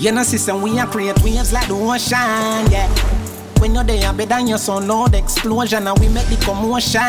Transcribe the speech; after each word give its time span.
You 0.00 0.12
know, 0.12 0.22
system 0.22 0.62
we 0.62 0.78
are 0.78 0.86
create 0.86 1.22
waves 1.22 1.52
like 1.52 1.68
the 1.68 1.74
ocean, 1.74 2.72
yeah. 2.72 2.88
When 3.60 3.74
you're 3.74 3.84
there, 3.84 4.10
better 4.14 4.40
your 4.40 4.56
son, 4.56 4.88
Lord, 4.88 5.14
explosion, 5.14 5.86
and 5.86 5.98
we 5.98 6.08
make 6.08 6.26
the 6.28 6.42
commotion, 6.42 7.02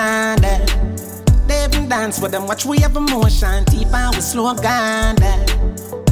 yeah. 0.43 0.65
They 1.47 1.63
even 1.63 1.87
dance 1.87 2.19
with 2.19 2.33
them, 2.33 2.47
watch 2.47 2.65
we 2.65 2.79
have 2.79 2.97
emotion, 2.97 3.63
deep 3.65 3.87
and 3.93 4.13
we 4.13 4.19
slow 4.19 4.53
down, 4.55 5.15
yeah. 5.21 5.45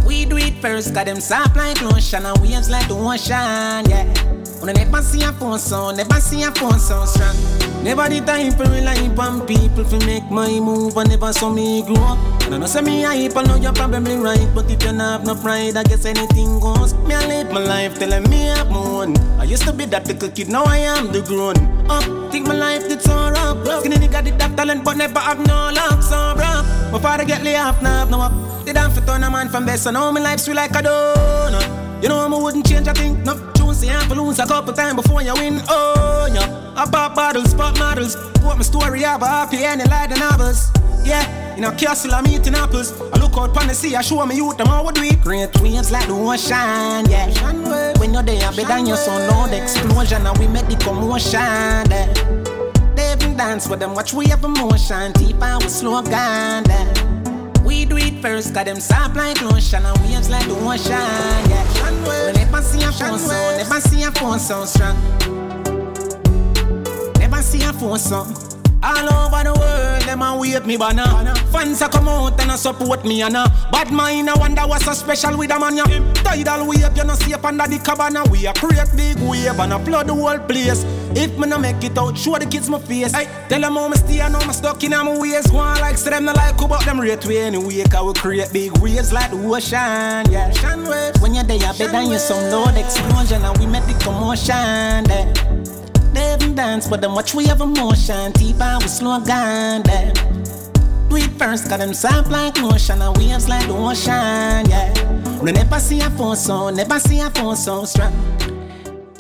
We 0.06 0.24
do 0.24 0.38
it 0.38 0.54
first, 0.62 0.94
got 0.94 1.08
them 1.08 1.20
soft 1.20 1.58
like 1.58 1.82
lotion, 1.82 2.26
and 2.26 2.38
waves 2.38 2.70
like 2.70 2.88
the 2.88 2.96
ocean, 2.96 3.90
yeah. 3.90 4.39
I 4.68 4.74
never 4.74 5.02
see 5.02 5.24
a 5.24 5.32
phone 5.34 5.58
sound, 5.58 5.98
never 5.98 6.20
see 6.20 6.44
a 6.44 6.52
phone 6.52 6.80
sound 6.80 7.08
strong. 7.10 7.36
Never 7.84 8.10
the 8.10 8.20
time 8.20 8.52
for 8.52 8.70
rely 8.70 9.08
on 9.18 9.48
people 9.48 9.86
to 9.86 10.06
make 10.06 10.30
my 10.30 10.60
move, 10.60 10.98
I 10.98 11.04
never 11.04 11.32
saw 11.32 11.50
me 11.50 11.82
grow 11.84 11.96
up. 11.96 12.20
And 12.44 12.56
I 12.56 12.58
know 12.58 12.66
say 12.66 12.82
me 12.82 13.04
hype, 13.04 13.38
I 13.38 13.44
know 13.44 13.56
you're 13.56 13.74
probably 13.74 14.18
right, 14.18 14.48
but 14.54 14.66
if 14.66 14.72
you 14.72 14.78
don't 14.78 15.00
have 15.00 15.26
no 15.26 15.34
pride, 15.36 15.78
I 15.78 15.84
guess 15.84 16.06
anything 16.06 16.60
goes. 16.60 16.94
Me 17.08 17.16
I 17.16 17.26
live 17.28 17.52
my 17.52 17.64
life 17.64 17.98
telling 17.98 18.30
me 18.30 18.52
I'm 18.52 18.68
on. 18.74 19.18
I 19.40 19.46
used 19.46 19.64
to 19.64 19.74
be 19.74 19.86
that 19.86 20.08
little 20.08 20.30
kid, 20.30 20.50
now 20.50 20.66
I 20.66 20.78
am 20.78 21.12
the 21.12 21.22
grown 21.22 21.56
up. 21.90 22.04
Think 22.32 22.48
my 22.48 22.56
life 22.56 22.88
did 22.88 23.02
so 23.02 23.16
rough. 23.16 23.66
Skinny 23.80 23.96
nigga 23.96 24.24
did 24.24 24.42
have 24.42 24.56
talent, 24.56 24.84
but 24.84 24.98
never 24.98 25.20
have 25.20 25.40
no 25.40 25.72
luck, 25.74 26.04
so 26.04 26.36
rough. 26.36 26.92
My 26.92 27.00
father 27.00 27.24
get 27.24 27.44
laid 27.44 27.56
off, 27.56 27.82
now 27.82 28.00
have 28.00 28.12
no 28.12 28.22
up. 28.22 28.66
Did 28.66 28.76
have 28.76 28.94
to 28.94 29.02
turn 29.06 29.24
a 29.24 29.32
man 29.32 29.48
from 29.48 29.66
best, 29.66 29.84
so 29.84 29.92
now 29.92 30.12
my 30.12 30.20
life 30.20 30.42
sweet 30.42 30.56
like 30.56 30.72
a 30.72 30.84
donut. 30.84 32.04
You 32.04 32.10
know 32.10 32.20
I 32.20 32.28
wouldn't 32.28 32.68
change 32.68 32.88
a 32.88 32.94
thing, 32.94 33.24
no. 33.24 33.59
You 33.82 33.90
have 33.90 34.08
to 34.10 34.22
lose 34.22 34.40
a 34.40 34.46
couple 34.46 34.74
times 34.74 35.02
before 35.02 35.22
you 35.22 35.34
win. 35.34 35.62
Oh 35.70 36.30
yeah, 36.34 36.74
I 36.76 36.86
pop 36.90 37.16
bottles, 37.16 37.54
pop 37.54 37.78
models. 37.80 38.16
Put 38.42 38.58
my 38.58 38.62
story 38.62 39.06
up, 39.06 39.22
happy 39.22 39.64
and 39.64 39.82
like 39.90 40.10
the 40.10 40.18
novels. 40.18 40.70
Yeah, 41.04 41.56
in 41.56 41.64
a 41.64 41.72
castle 41.76 42.14
I'm 42.14 42.28
eating 42.28 42.56
apples. 42.56 42.92
I 43.14 43.18
look 43.20 43.38
out 43.38 43.50
upon 43.52 43.68
the 43.68 43.74
sea, 43.74 43.96
I 43.96 44.02
show 44.02 44.26
me 44.26 44.36
youth 44.36 44.58
them 44.58 44.68
how 44.68 44.86
we 44.86 44.92
do. 44.92 45.16
Great 45.24 45.56
waves 45.62 45.92
like 45.92 46.08
the 46.08 46.14
ocean, 46.14 47.10
yeah. 47.10 47.30
When 48.00 48.14
you're 48.14 48.24
there, 48.24 48.52
better 48.52 48.68
than 48.68 48.86
your 48.86 48.98
son, 48.98 49.28
Lord, 49.30 49.54
explosion, 49.54 50.26
and 50.28 50.38
we 50.38 50.48
make 50.48 50.68
the 50.68 50.76
commotion. 50.84 51.40
Yeah. 51.40 52.08
They 52.96 53.14
even 53.14 53.38
dance 53.38 53.68
with 53.70 53.80
them, 53.80 53.94
watch 53.96 54.14
we 54.14 54.28
have 54.28 54.44
emotion, 54.44 55.14
deep 55.14 55.42
and 55.42 55.64
we 55.64 55.70
slow 55.70 56.02
down. 56.02 56.66
Yeah. 56.66 57.64
We 57.64 57.86
do 57.86 57.98
it 57.98 58.22
first, 58.22 58.54
got 58.54 58.66
them 58.66 58.80
soft 58.80 59.16
like 59.16 59.42
lotion 59.42 59.86
and 59.86 59.98
waves 60.00 60.30
like 60.30 60.46
the 60.48 60.56
ocean, 60.56 60.94
phone 63.00 63.20
so, 63.20 63.58
never 63.58 63.82
see 63.82 64.04
a 64.04 64.12
phone 64.12 64.40
so 64.40 64.66
strong. 64.66 64.96
Never 67.20 67.42
see 67.42 67.64
a 67.64 67.74
phone 67.74 67.98
so. 68.00 68.49
All 68.90 69.06
over 69.14 69.44
the 69.44 69.54
world, 69.54 70.02
them 70.02 70.24
a 70.24 70.36
wave 70.36 70.66
me 70.66 70.76
banner. 70.76 71.06
Fans 71.52 71.82
a 71.82 71.90
come 71.90 72.08
out 72.08 72.42
and 72.42 72.50
a 72.50 72.58
support 72.58 73.06
me 73.06 73.22
and 73.22 73.38
a 73.38 73.46
bad 73.72 73.92
mind. 73.92 74.32
I 74.32 74.34
wonder 74.38 74.64
what's 74.64 74.86
so 74.86 74.94
special 74.94 75.38
with 75.38 75.52
a 75.52 75.60
man. 75.60 75.78
Ya. 75.78 75.86
Tidal 76.24 76.66
wave, 76.68 76.98
you 76.98 77.04
know 77.04 77.14
safe 77.14 77.46
under 77.46 77.68
the 77.68 77.78
cabana. 77.78 78.24
We 78.32 78.48
a 78.48 78.54
create 78.54 78.90
big 78.98 79.18
wave 79.20 79.60
and 79.60 79.74
a 79.74 79.80
flood 79.86 80.08
the 80.08 80.16
whole 80.16 80.40
place. 80.40 80.84
If 81.16 81.38
me 81.38 81.48
no 81.48 81.60
make 81.60 81.84
it 81.84 81.98
out, 82.00 82.18
show 82.18 82.38
the 82.40 82.48
kids 82.48 82.68
my 82.68 82.80
face. 82.80 83.14
Hey, 83.14 83.26
tell 83.48 83.62
them 83.62 83.76
how 83.76 83.88
me 83.90 83.98
stay 83.98 84.22
and 84.22 84.36
how 84.36 84.46
me 84.48 84.54
stuck 84.54 84.84
in 84.84 84.92
my 84.92 85.20
ways. 85.20 85.46
Go 85.46 85.58
on 85.58 85.80
like 85.80 85.98
say 85.98 86.10
them 86.10 86.26
no 86.26 86.34
like 86.34 86.60
about 86.60 86.84
them 86.84 87.00
rate 87.00 87.26
way 87.28 87.42
anyway. 87.42 87.84
Cause 87.84 88.06
we 88.06 88.14
create 88.14 88.52
big 88.52 88.76
waves 88.80 89.14
like 89.14 89.30
the 89.30 89.38
ocean, 89.38 90.32
yeah. 90.32 90.50
When 91.22 91.36
you're 91.36 91.44
there, 91.44 91.60
better 91.60 91.92
than 91.92 92.10
you 92.10 92.18
some 92.18 92.42
loud 92.52 92.76
explosion 92.76 93.44
and 93.46 93.58
we 93.60 93.68
make 93.68 93.86
the 93.86 93.94
commotion, 94.04 95.06
yeah. 95.06 95.59
They 96.20 96.34
even 96.34 96.54
dance, 96.54 96.86
but 96.92 97.00
them 97.00 97.14
watch 97.16 97.34
we 97.34 97.46
have 97.46 97.62
emotion. 97.62 98.34
Deep 98.34 98.60
and 98.60 98.84
we 98.84 98.90
slow 98.90 99.24
down 99.24 99.84
there. 99.90 100.12
Do 101.10 101.16
it 101.16 101.32
first, 101.40 101.70
got 101.70 101.80
them 101.80 101.94
soft 101.94 102.30
like 102.30 102.56
lotion 102.62 103.02
and 103.02 103.16
waves 103.18 103.48
like 103.48 103.66
the 103.68 103.78
ocean, 103.88 104.62
yeah. 104.74 105.42
We 105.44 105.54
never 105.54 105.80
see 105.80 106.02
a 106.02 106.10
phone 106.18 106.36
so, 106.36 106.56
never 106.72 107.00
see 107.00 107.20
a 107.22 107.30
phone 107.30 107.56
so 107.56 107.86
strong. 107.86 108.14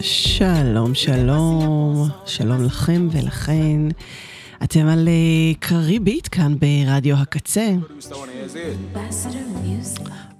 שלום, 0.01 0.95
שלום, 0.95 2.09
שלום 2.25 2.63
לכם 2.63 3.07
ולכן. 3.11 3.81
אתם 4.63 4.87
על 4.87 5.07
אה, 5.07 5.53
קררי 5.59 5.99
ביט 5.99 6.27
כאן 6.31 6.55
ברדיו 6.59 7.15
הקצה. 7.15 7.71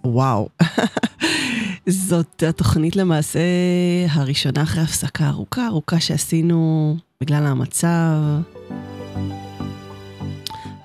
וואו, 0.04 0.50
זאת 1.88 2.44
התוכנית 2.44 2.96
למעשה 2.96 3.40
הראשונה 4.10 4.64
אחרי 4.64 4.84
הפסקה 4.84 5.28
ארוכה 5.28 5.68
ארוכה 5.68 6.00
שעשינו 6.00 6.96
בגלל 7.22 7.46
המצב 7.46 8.16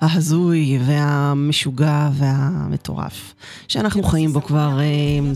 ההזוי 0.01 0.79
והמשוגע 0.85 2.09
והמטורף 2.13 3.33
שאנחנו 3.67 4.03
חיים 4.03 4.33
בו 4.33 4.41
כבר, 4.41 4.79
אה, 4.79 5.33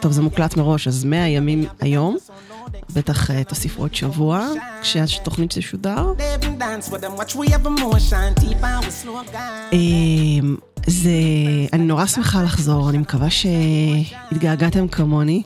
טוב 0.00 0.12
זה 0.12 0.22
מוקלט 0.22 0.56
מראש, 0.56 0.88
אז 0.88 1.04
100 1.04 1.28
ימים 1.28 1.64
היום. 1.80 2.16
בטח 2.94 3.30
אה, 3.30 3.44
תוסיפו 3.44 3.82
עוד 3.82 3.94
שבוע 3.94 4.48
כשהתוכנית 4.82 5.50
תשודר. 5.50 6.12
זה, 10.86 11.10
אני 11.72 11.84
נורא 11.84 12.06
שמחה 12.06 12.42
לחזור, 12.42 12.90
אני 12.90 12.98
מקווה 12.98 13.28
שהתגעגעתם 13.30 14.88
כמוני. 14.88 15.42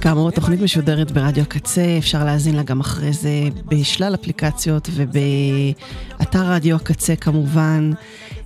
כאמור, 0.00 0.28
התוכנית 0.28 0.60
משודרת 0.60 1.10
ברדיו 1.10 1.42
הקצה, 1.42 1.98
אפשר 1.98 2.24
להאזין 2.24 2.56
לה 2.56 2.62
גם 2.62 2.80
אחרי 2.80 3.12
זה 3.12 3.30
בשלל 3.66 4.14
אפליקציות 4.14 4.88
ובאתר 4.94 6.52
רדיו 6.52 6.76
הקצה 6.76 7.16
כמובן. 7.16 7.90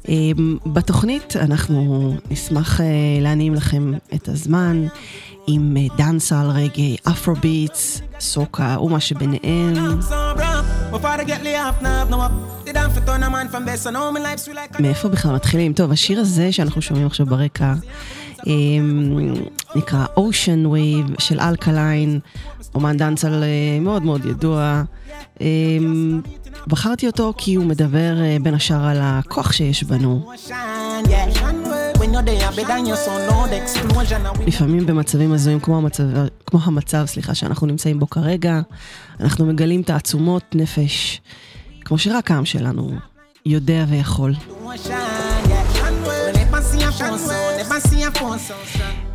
אמ, 0.09 0.59
בתוכנית 0.66 1.36
אנחנו 1.36 2.15
נשמח 2.31 2.81
אה, 2.81 2.86
להנעים 3.21 3.54
לכם 3.54 3.92
את 4.15 4.28
הזמן. 4.28 4.86
עם 5.47 5.76
דאנסל, 5.97 6.47
רגעי, 6.54 6.97
אפרוביטס, 7.09 8.00
סוקה 8.21 8.76
ומה 8.81 9.00
שביניהם. 9.00 9.75
מאיפה 14.81 15.09
בכלל 15.09 15.34
מתחילים? 15.34 15.72
טוב, 15.72 15.93
השיר 15.93 16.21
הזה 16.21 16.53
שאנחנו 16.53 16.82
שומעים 16.82 17.06
עכשיו 17.06 17.27
ברקע 17.27 17.75
נקרא 19.77 20.06
Ocean 20.16 20.66
Wave 20.66 21.12
של 21.19 21.41
אלקליין, 21.41 22.21
אומן 22.75 22.97
דאנסל 22.97 23.44
מאוד 23.81 24.03
מאוד 24.03 24.25
ידוע. 24.25 24.83
בחרתי 26.66 27.06
אותו 27.06 27.33
כי 27.37 27.54
הוא 27.54 27.65
מדבר 27.65 28.15
בין 28.43 28.54
השאר 28.54 28.84
על 28.87 28.99
הכוח 29.03 29.53
שיש 29.53 29.84
בנו. 29.84 30.33
לפעמים 34.46 34.86
במצבים 34.86 35.32
הזויים 35.32 35.60
כמו 35.60 35.76
המצב, 35.76 36.04
כמו 36.46 36.60
המצב, 36.64 37.06
סליחה, 37.06 37.34
שאנחנו 37.34 37.66
נמצאים 37.66 38.00
בו 38.00 38.10
כרגע, 38.10 38.60
אנחנו 39.20 39.46
מגלים 39.46 39.82
תעצומות 39.82 40.42
נפש, 40.54 41.21
כמו 41.84 41.98
שרק 41.98 42.30
העם 42.30 42.44
שלנו 42.44 42.91
יודע 43.47 43.84
ויכול. 43.88 44.32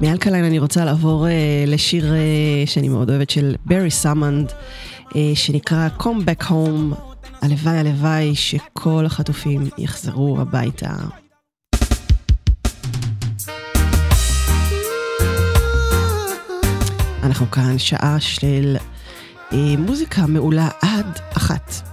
מאלקליין 0.01 0.45
אני 0.45 0.59
רוצה 0.59 0.85
לעבור 0.85 1.25
uh, 1.25 1.29
לשיר 1.69 2.05
uh, 2.05 2.69
שאני 2.69 2.89
מאוד 2.89 3.09
אוהבת 3.09 3.29
של 3.29 3.55
ברי 3.65 3.91
סמנד, 3.91 4.51
uh, 5.09 5.13
שנקרא 5.33 5.87
Come 5.99 6.43
Back 6.43 6.43
Home. 6.43 6.95
הלוואי 7.41 7.77
הלוואי 7.77 8.35
שכל 8.35 9.05
החטופים 9.05 9.69
יחזרו 9.77 10.37
הביתה. 10.41 10.93
אנחנו 17.23 17.51
כאן 17.51 17.77
שעה 17.77 18.19
של 18.19 18.77
אה, 19.53 19.57
מוזיקה 19.77 20.27
מעולה 20.27 20.69
עד 20.81 21.19
אחת. 21.37 21.88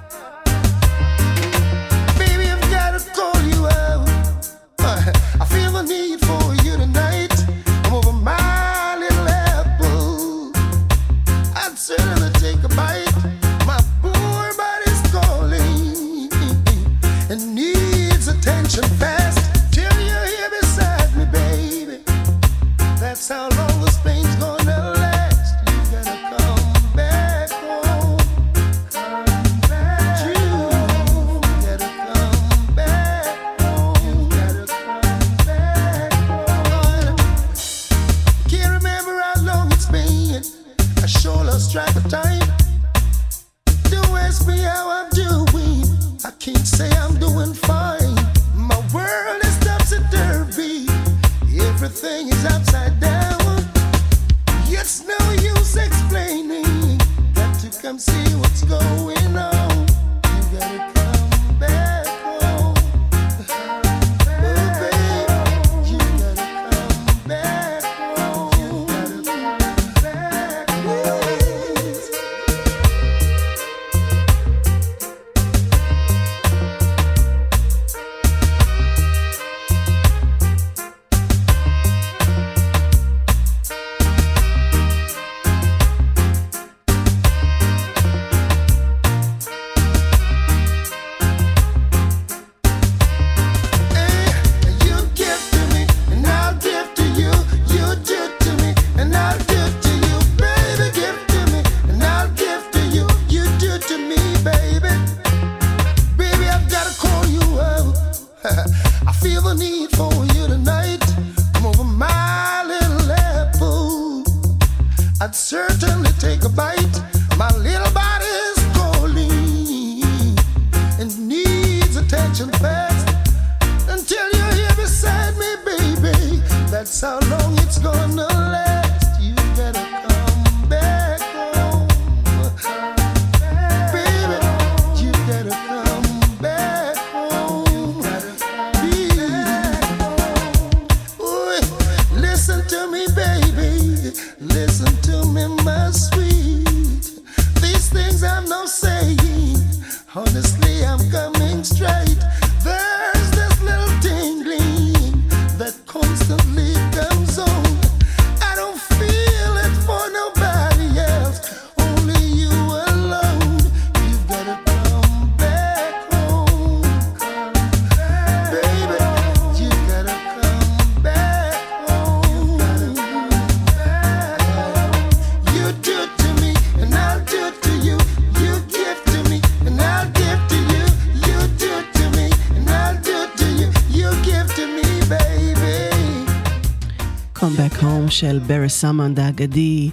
של 188.11 188.39
ברי 188.47 188.69
סמנד 188.69 189.21
האגדי. 189.21 189.91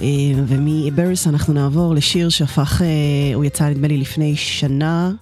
אה, 0.00 0.06
ומבריס 0.46 1.26
אנחנו 1.26 1.52
נעבור 1.52 1.94
לשיר 1.94 2.28
שהפך, 2.28 2.82
אה, 2.82 3.34
הוא 3.34 3.44
יצא 3.44 3.68
נדמה 3.68 3.88
לי 3.88 3.96
לפני 3.96 4.36
שנה, 4.36 5.12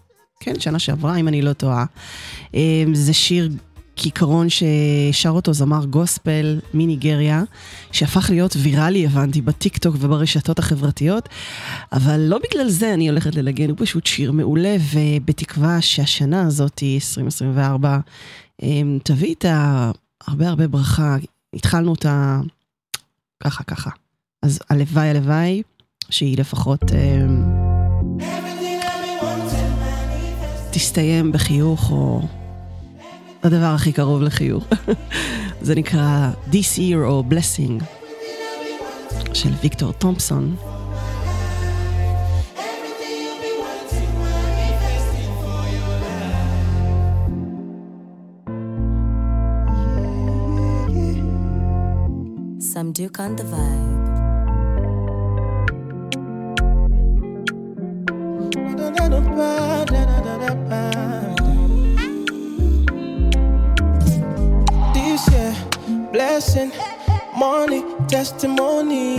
כן, 0.40 0.60
שנה 0.60 0.78
שעברה, 0.78 1.16
אם 1.16 1.28
אני 1.28 1.42
לא 1.42 1.52
טועה. 1.52 1.84
אה, 2.54 2.84
זה 2.92 3.12
שיר 3.12 3.48
כיכרון 3.96 4.46
ששר 4.48 5.30
אותו 5.30 5.52
זמר 5.52 5.84
גוספל 5.84 6.60
מניגריה, 6.74 7.42
שהפך 7.92 8.30
להיות 8.30 8.56
ויראלי, 8.58 9.06
הבנתי, 9.06 9.40
בטיקטוק 9.40 9.96
וברשתות 9.98 10.58
החברתיות, 10.58 11.28
אבל 11.92 12.20
לא 12.20 12.38
בגלל 12.38 12.68
זה 12.68 12.94
אני 12.94 13.08
הולכת 13.08 13.34
לנגן, 13.34 13.70
הוא 13.70 13.76
פשוט 13.80 14.06
שיר 14.06 14.32
מעולה, 14.32 14.76
ובתקווה 14.92 15.80
שהשנה 15.80 16.42
הזאת, 16.46 16.82
2024, 16.82 17.98
תביא 19.02 19.28
איתה 19.28 19.90
הרבה 20.26 20.48
הרבה 20.48 20.66
ברכה, 20.68 21.16
התחלנו 21.54 21.90
אותה 21.90 22.40
ככה 23.44 23.64
ככה. 23.64 23.90
אז 24.42 24.58
הלוואי 24.70 25.08
הלוואי 25.08 25.62
שהיא 26.10 26.38
לפחות 26.38 26.82
אה, 26.92 27.26
תסתיים 30.70 31.32
בחיוך 31.32 31.90
או 31.90 32.22
הדבר 33.42 33.66
הכי 33.74 33.92
קרוב 33.92 34.22
לחיוך. 34.22 34.64
זה 35.60 35.74
נקרא 35.74 36.30
This 36.50 36.78
Year 36.78 37.04
או 37.04 37.24
Blessing 37.30 37.84
של 39.34 39.50
ויקטור 39.62 39.92
תומפסון. 39.92 40.56
Some 52.82 52.90
Duke 52.90 53.20
on 53.20 53.36
the 53.36 53.44
vibe. 53.44 54.02
This 64.94 65.30
year, 65.30 65.54
blessing, 66.12 66.72
money, 67.38 67.84
testimony. 68.08 69.18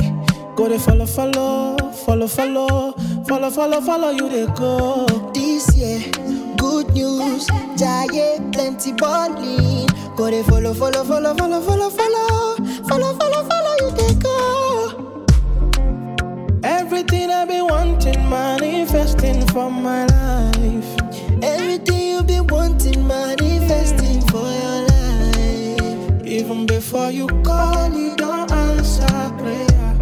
Go 0.57 0.67
to 0.67 0.77
follow, 0.77 1.05
follow, 1.05 1.77
follow, 2.05 2.27
follow, 2.27 2.91
follow, 3.25 3.49
follow, 3.49 3.79
follow 3.79 4.09
you 4.09 4.27
they 4.27 4.45
go. 4.55 5.05
This 5.33 5.73
year, 5.77 6.01
good 6.57 6.93
news, 6.93 7.47
giant 7.77 8.53
plenty 8.53 8.91
balling. 8.91 9.87
Go 10.17 10.29
to 10.29 10.43
follow, 10.43 10.73
follow, 10.73 11.05
follow, 11.05 11.33
follow, 11.33 11.61
follow, 11.61 11.89
follow. 11.89 12.62
Follow, 12.87 13.13
follow, 13.15 13.43
follow, 13.49 13.75
you 13.81 13.91
can 13.97 14.19
go. 14.19 15.23
Everything 16.63 17.31
I've 17.31 17.47
been 17.47 17.65
wanting, 17.65 18.29
manifesting 18.29 19.47
for 19.47 19.71
my 19.71 20.05
life. 20.07 20.99
Everything 21.41 22.09
you've 22.09 22.27
been 22.27 22.45
wanting, 22.47 23.07
manifesting 23.07 24.21
for 24.27 24.45
your 24.61 24.81
life. 24.91 26.25
Even 26.25 26.65
before 26.65 27.09
you 27.11 27.27
call, 27.43 27.91
you 27.93 28.15
don't 28.17 28.51
answer 28.51 29.07
prayer. 29.37 29.95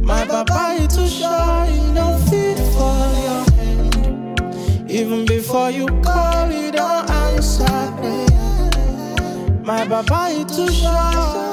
My 0.00 0.24
papa 0.24 0.76
is 0.78 0.94
too 0.94 1.08
shy, 1.08 1.90
no 1.94 2.16
fit 2.30 2.58
for 2.74 2.98
your 3.26 3.44
hand. 3.56 4.90
Even 4.90 5.26
before 5.26 5.70
you 5.70 5.86
call, 6.02 6.50
you 6.50 6.70
don't 6.70 7.10
answer 7.10 7.64
prayer. 7.98 8.70
My 9.64 9.86
papa 9.86 10.28
is 10.30 10.56
too 10.56 10.70
shy. 10.70 11.51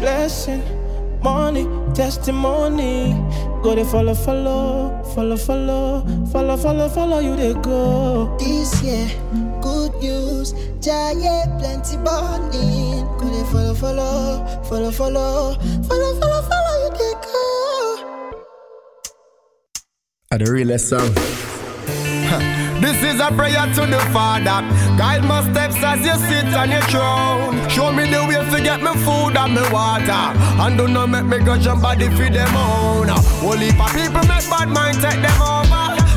Blessing, 0.00 0.62
money, 1.22 1.66
testimony. 1.94 3.12
Go 3.62 3.74
to 3.74 3.84
follow, 3.84 4.14
follow, 4.14 5.02
follow, 5.14 5.36
follow, 5.36 6.19
follow, 6.30 6.56
follow, 6.56 6.88
follow 6.88 7.18
you 7.18 7.36
they 7.36 7.54
go. 7.54 8.36
This 8.38 8.82
year, 8.82 9.08
good 9.60 9.94
news, 9.96 10.52
giant 10.80 11.58
plenty 11.60 11.96
balling. 11.98 13.06
Go 13.18 13.26
to 13.30 13.44
follow, 13.50 13.74
follow, 13.74 14.44
follow, 14.64 14.90
follow, 14.90 15.54
follow, 15.82 16.20
follow, 16.20 16.42
follow 16.42 16.74
you 16.84 16.90
they 16.98 17.14
go. 17.26 17.36
At 20.32 20.38
the 20.44 20.52
realest 20.52 20.88
song. 20.88 21.14
This 22.80 23.02
is 23.02 23.20
a 23.20 23.30
prayer 23.32 23.66
to 23.74 23.86
the 23.86 24.00
Father. 24.10 24.62
Guide 24.96 25.24
my 25.24 25.42
steps 25.50 25.76
as 25.82 26.00
you 26.00 26.14
sit 26.28 26.54
on 26.54 26.70
your 26.70 26.80
throne. 26.82 27.68
Show 27.68 27.92
me 27.92 28.04
the 28.08 28.24
way 28.26 28.40
to 28.50 28.62
get 28.62 28.80
me 28.80 28.92
food 29.04 29.36
and 29.36 29.54
me 29.54 29.60
water. 29.70 30.12
And 30.62 30.78
do 30.78 30.88
not 30.88 31.08
make 31.10 31.26
me 31.26 31.44
go 31.44 31.58
jump 31.58 31.82
body 31.82 32.08
feed 32.16 32.32
them 32.32 32.56
on. 32.56 33.10
Only 33.44 33.70
for 33.72 33.88
people 33.88 34.24
make 34.26 34.48
bad 34.48 34.68
mind 34.70 34.98
take 34.98 35.20
them 35.20 35.42
over. 35.42 35.69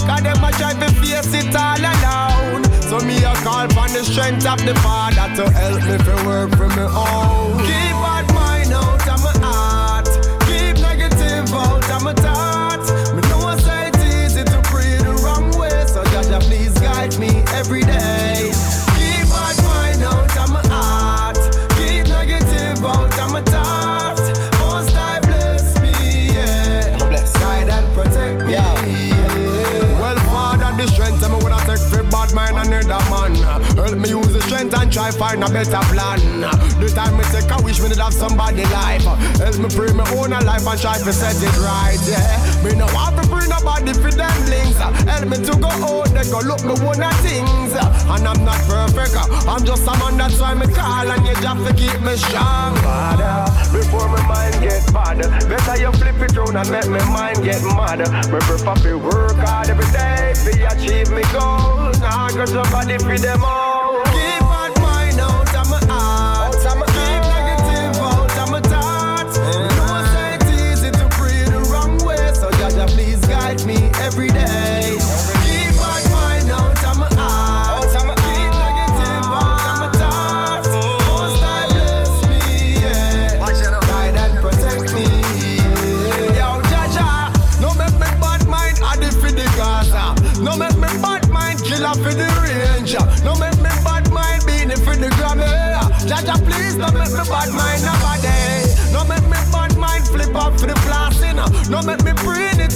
Cause 0.08 0.22
them 0.22 0.44
a 0.44 0.52
try 0.52 0.74
to 0.74 0.90
face 1.00 1.34
it 1.34 1.56
all 1.56 1.80
alone. 1.80 2.64
So 2.90 3.00
me 3.06 3.18
a 3.24 3.34
call 3.46 3.68
for 3.70 3.88
the 3.90 4.04
strength 4.04 4.46
of 4.46 4.60
the 4.66 4.76
Father 4.82 5.28
to 5.38 5.50
help 5.50 5.82
me 5.84 5.98
to 5.98 6.16
work 6.28 6.52
for 6.58 6.68
me 6.68 6.84
own. 6.84 7.58
Keep 7.68 7.96
bad 8.04 8.26
mind 8.34 8.74
out 8.74 9.08
of 9.08 9.20
my 9.24 9.34
heart. 9.46 10.08
Keep 10.48 10.82
negative 10.82 11.54
out 11.54 11.90
of 11.92 12.04
my 12.04 12.14
thoughts. 12.14 12.53
Better 35.54 35.86
plan. 35.94 36.20
The 36.82 36.90
time 36.90 37.16
me 37.16 37.24
take 37.30 37.48
a 37.54 37.62
wish 37.62 37.80
me 37.80 37.94
to 37.94 38.02
have 38.02 38.14
somebody 38.14 38.66
life. 38.74 39.06
Help 39.38 39.58
me 39.62 39.70
pray 39.70 39.94
my 39.94 40.04
own 40.18 40.34
life 40.34 40.66
and 40.66 40.80
try 40.82 40.98
to 40.98 41.14
set 41.14 41.38
it 41.38 41.56
right. 41.62 42.02
Yeah, 42.10 42.42
me 42.66 42.74
no 42.74 42.90
want 42.90 43.22
to 43.22 43.24
bring 43.30 43.48
nobody 43.48 43.94
for 43.94 44.10
them 44.10 44.34
links. 44.50 44.82
Help 44.82 45.30
me 45.30 45.38
to 45.46 45.54
go 45.62 45.70
out 45.70 46.10
they 46.10 46.26
go 46.34 46.42
look 46.42 46.66
me 46.66 46.74
one 46.82 47.06
of 47.06 47.14
things. 47.22 47.72
And 47.78 48.26
I'm 48.26 48.42
not 48.44 48.58
perfect. 48.66 49.14
I'm 49.46 49.64
just 49.64 49.86
a 49.86 49.94
man 50.02 50.18
that's 50.18 50.42
why 50.42 50.58
me 50.58 50.66
call 50.74 51.06
and 51.06 51.22
you 51.22 51.38
just 51.38 51.62
to 51.62 51.72
keep 51.78 52.02
me 52.02 52.18
strong. 52.18 52.74
Father, 52.82 53.46
before 53.70 54.10
my 54.10 54.22
mind 54.26 54.58
get 54.58 54.82
bad, 54.92 55.22
better 55.22 55.78
you 55.78 55.92
flip 55.94 56.18
it 56.18 56.36
round 56.36 56.58
and 56.58 56.70
make 56.74 56.90
my 56.90 57.04
mind 57.14 57.46
get 57.46 57.62
mad. 57.78 58.02
Me 58.02 58.40
prefer 58.42 58.74
to 58.74 58.98
work 58.98 59.38
hard 59.38 59.70
every 59.70 59.86
day 59.94 60.34
to 60.34 60.52
achieve 60.74 61.14
me 61.14 61.22
goals. 61.30 62.02
Nah, 62.02 62.30
cause 62.34 62.50
somebody 62.50 62.98
feed 62.98 63.22
them 63.22 63.46
all. 63.46 63.73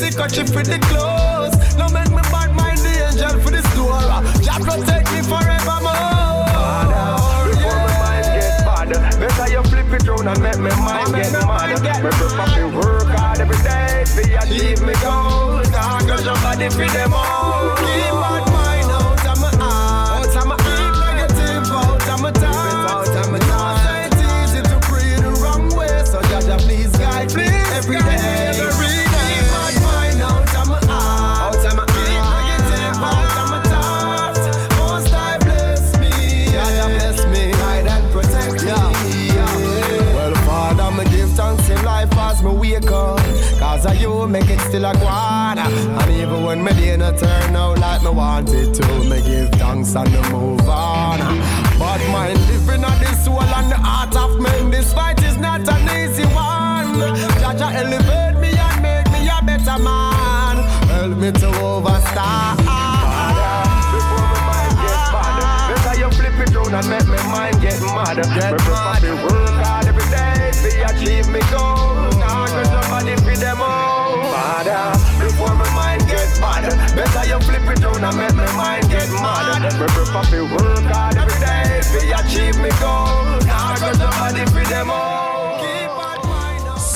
It 0.07 0.15
ticket 0.15 0.47
for 0.49 0.63
the 0.63 0.79
clothes. 0.87 1.55
No 1.75 1.89
make 1.89 2.09
me 2.09 2.21
bad 2.31 2.55
mind 2.55 2.79
the 2.79 2.93
angel 3.07 3.39
for 3.41 3.51
the 3.51 3.61
store. 3.73 4.23
Jah 4.41 4.59
protect 4.63 5.11
me 5.11 5.21
forevermore. 5.21 6.47
Before 7.51 7.79
my 7.83 7.95
mind 8.03 8.27
get 8.35 8.63
bad, 8.63 8.89
better 9.19 9.47
you 9.51 9.63
flip 9.63 9.91
it 9.91 10.07
round 10.07 10.27
and 10.27 10.41
make 10.41 10.59
me 10.59 10.71
mind 10.79 11.13
get 11.13 11.31
mad. 11.33 12.03
Me 12.03 12.09
prefer 12.09 12.47
to 12.55 12.67
work 12.77 13.09
hard 13.17 13.39
every 13.39 13.57
day 13.63 14.05
to 14.05 14.23
achieve 14.43 14.81
me 14.81 14.93
goals. 15.03 15.67
Cause 15.69 16.23
somebody 16.23 16.69
feed 16.69 16.91
them 16.91 17.13
all. 17.13 17.75
Keep 17.75 18.13
bad 18.21 18.46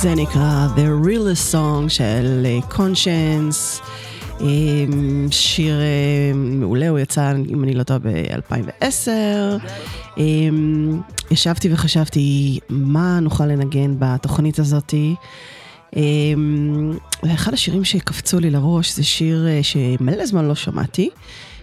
זה 0.01 0.15
נקרא 0.15 0.67
The 0.75 1.07
Realest 1.07 1.53
Song 1.53 1.89
של 1.89 2.45
קונשנס. 2.69 3.81
שיר 5.31 5.81
אה, 5.81 6.31
מעולה, 6.35 6.89
הוא 6.89 6.99
יצא, 6.99 7.33
אם 7.49 7.63
אני 7.63 7.73
לא 7.73 7.83
טועה, 7.83 7.99
ב-2010. 7.99 9.09
ישבתי 11.31 11.73
וחשבתי 11.73 12.59
מה 12.69 13.19
נוכל 13.19 13.45
לנגן 13.45 13.95
בתוכנית 13.99 14.59
הזאתי. 14.59 15.15
ואחד 17.23 17.53
השירים 17.53 17.83
שקפצו 17.83 18.39
לי 18.39 18.49
לראש 18.49 18.95
זה 18.95 19.03
שיר 19.03 19.47
אה, 19.47 19.59
שמלא 19.63 20.25
זמן 20.25 20.47
לא 20.47 20.55
שמעתי, 20.55 21.09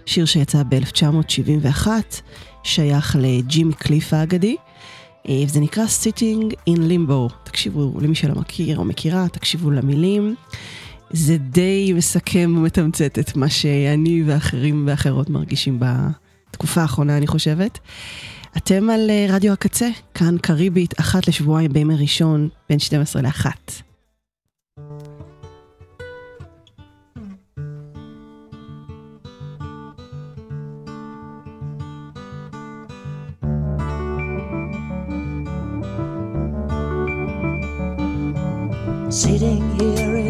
שיר 0.07 0.25
שיצא 0.25 0.63
ב-1971, 0.69 1.87
שייך 2.63 3.17
לג'ימי 3.21 3.75
קליף 3.75 4.15
האגדי. 4.15 4.57
אה, 5.29 5.43
וזה 5.47 5.61
נקרא 5.61 5.85
Sitting 5.85 6.53
in 6.71 6.79
Limbo. 6.79 7.33
תקשיבו, 7.45 8.01
למי 8.01 8.15
שלא 8.15 8.35
מכיר 8.35 8.79
או 8.79 8.85
מכירה, 8.85 9.29
תקשיבו 9.29 9.71
למילים. 9.71 10.35
זה 11.11 11.37
די 11.39 11.93
מסכם 11.93 12.55
ומתמצת 12.57 13.19
את 13.19 13.37
מה 13.37 13.49
שאני 13.49 14.23
ואחרים 14.27 14.85
ואחרות 14.89 15.31
מרגישים 15.31 15.81
בתקופה 16.51 16.83
האחרונה, 16.83 17.17
אני 17.17 17.27
חושבת. 17.27 17.79
אתם 18.57 18.91
על 18.91 19.11
אה, 19.11 19.27
רדיו 19.29 19.53
הקצה, 19.53 19.89
כאן 20.15 20.39
קריבית, 20.39 21.01
אחת 21.01 21.29
לשבועיים 21.29 21.73
בימי 21.73 21.97
ראשון, 21.97 22.49
בין 22.69 22.79
12 22.79 23.23
ל-1. 23.23 23.47
Sitting 39.19 39.81
here 39.81 40.28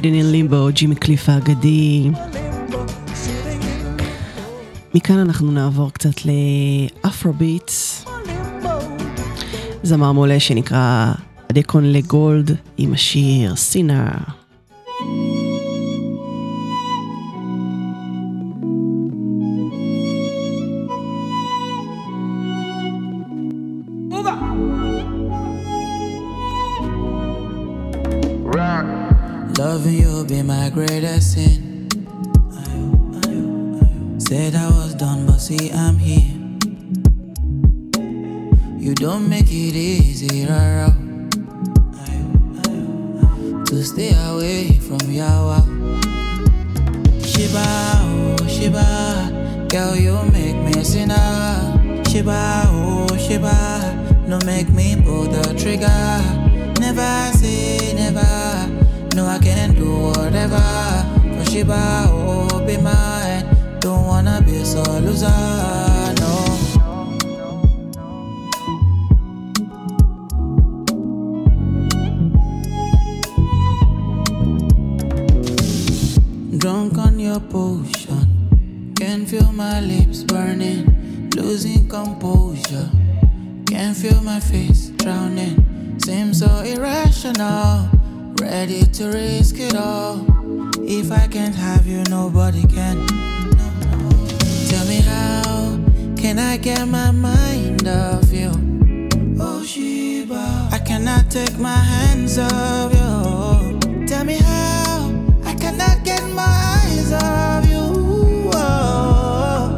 Sitting 0.00 0.14
in 0.14 0.52
Limbo, 0.52 0.70
ג'ימי 0.72 0.94
קליף 0.94 1.28
האגדי. 1.28 2.10
מכאן 4.94 5.18
אנחנו 5.18 5.52
נעבור 5.52 5.90
קצת 5.92 6.14
לאפרוביטס. 7.04 8.04
זמר 9.82 10.12
מעולה 10.12 10.40
שנקרא 10.40 11.12
אדקון 11.50 11.92
לגולד 11.92 12.56
עם 12.76 12.92
השיר 12.92 13.56
סינר. 13.56 14.39
Oh, 61.72 62.64
be 62.66 62.76
mine. 62.76 63.46
Don't 63.80 64.06
wanna 64.06 64.42
be 64.42 64.56
a 64.56 65.00
loser, 65.00 65.28
no. 66.20 66.60
Drunk 76.58 76.98
on 76.98 77.18
your 77.18 77.40
potion, 77.40 78.94
can 78.96 79.24
feel 79.24 79.50
my 79.52 79.80
lips 79.80 80.24
burning, 80.24 81.30
losing 81.34 81.88
composure. 81.88 82.90
Can 83.66 83.94
feel 83.94 84.20
my 84.22 84.40
face 84.40 84.90
drowning, 84.96 85.98
seems 85.98 86.40
so 86.40 86.58
irrational. 86.60 87.88
Ready 88.40 88.84
to 88.84 89.06
risk 89.08 89.58
it 89.58 89.74
all. 89.74 90.39
If 90.92 91.12
I 91.12 91.28
can't 91.28 91.54
have 91.54 91.86
you, 91.86 92.02
nobody 92.10 92.66
can. 92.66 93.06
Tell 94.66 94.84
me 94.88 95.00
how 95.00 95.78
can 96.16 96.36
I 96.40 96.56
get 96.56 96.84
my 96.88 97.12
mind 97.12 97.86
off 97.86 98.32
you? 98.32 98.50
Oh 99.38 99.62
Shiba, 99.64 100.68
I 100.72 100.80
cannot 100.80 101.30
take 101.30 101.56
my 101.60 101.78
hands 101.78 102.38
off 102.38 102.92
you. 102.92 103.78
Tell 104.04 104.24
me 104.24 104.38
how 104.38 105.14
I 105.44 105.54
cannot 105.54 106.02
get 106.02 106.24
my 106.34 106.42
eyes 106.42 107.12
off 107.12 107.64
you. 107.70 108.50
Oh. 108.52 109.70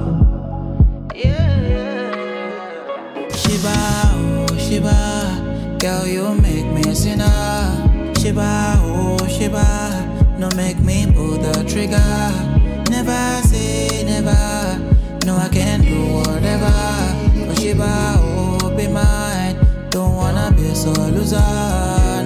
Shiba, 3.37 3.77
oh 4.17 4.57
Shiba, 4.57 5.77
girl 5.79 6.07
you 6.07 6.35
make 6.41 6.65
me 6.73 6.95
sinner. 6.95 8.15
Shiba, 8.19 8.79
oh 8.81 9.19
Shiba, 9.29 10.02
no 10.43 10.51
make 10.57 10.81
me 10.81 11.07
pull 11.07 11.39
the 11.39 11.53
trigger. 11.71 12.03
Never 12.91 13.47
say 13.47 14.03
never, 14.05 14.77
no 15.25 15.37
I 15.37 15.49
can 15.49 15.83
do 15.83 16.01
whatever. 16.19 16.75
Oh 17.49 17.55
Shiba, 17.55 18.17
oh 18.19 18.75
be 18.77 18.89
mine, 18.89 19.57
don't 19.91 20.17
wanna 20.17 20.53
be 20.57 20.67
a 20.67 20.75
sole 20.75 21.11
loser, 21.15 21.39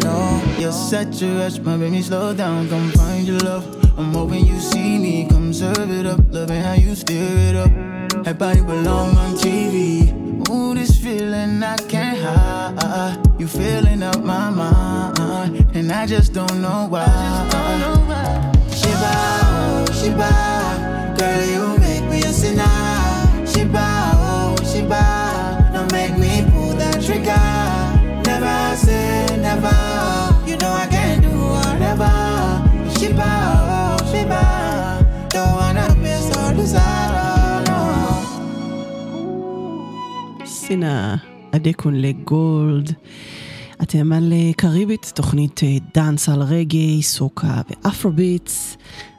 no. 0.03 0.43
You're 0.59 0.73
such 0.73 1.21
a 1.21 1.29
rush, 1.37 1.59
my 1.59 1.77
baby, 1.77 2.01
slow 2.01 2.33
down, 2.33 2.71
come 2.71 2.91
find 2.93 3.27
your 3.27 3.41
love. 3.41 3.67
I'm 3.99 4.15
hoping 4.15 4.47
you 4.47 4.61
see 4.61 4.99
me, 4.99 5.29
come 5.29 5.53
serve 5.53 5.91
it 5.91 6.07
up, 6.07 6.21
loving 6.31 6.63
how 6.63 6.73
you 6.73 6.95
stir 6.95 7.37
it 7.51 7.57
up. 7.57 8.25
That 8.25 8.39
body 8.39 8.63
belong 8.63 9.15
on 9.19 9.35
TV. 9.35 10.26
Ooh, 10.49 10.75
this 10.75 10.97
feeling 10.97 11.63
I 11.63 11.77
can't 11.77 12.19
hide. 12.19 13.19
You 13.39 13.49
filling 13.49 14.03
up 14.03 14.23
my 14.23 14.49
mind, 14.51 15.67
and 15.75 15.91
I 15.91 16.07
just 16.07 16.33
don't 16.33 16.63
know 16.63 16.87
why. 16.89 17.05
Shiba, 18.71 19.13
oh 19.59 19.87
Shiba, 19.93 21.17
girl 21.19 21.45
you 21.45 21.79
make 21.81 22.05
me 22.11 22.21
a 22.23 22.33
sinner. 22.33 22.96
סינא, 40.67 41.15
אדקון 41.51 41.95
לגולד. 41.95 42.93
אתם 43.83 44.13
על 44.13 44.33
קריבית, 44.57 45.13
תוכנית 45.15 45.61
אה, 45.63 45.77
דאנס 45.95 46.29
על 46.29 46.43
רגעי, 46.43 47.03
סוקה 47.03 47.61
ואפרוביטס, 47.71 48.77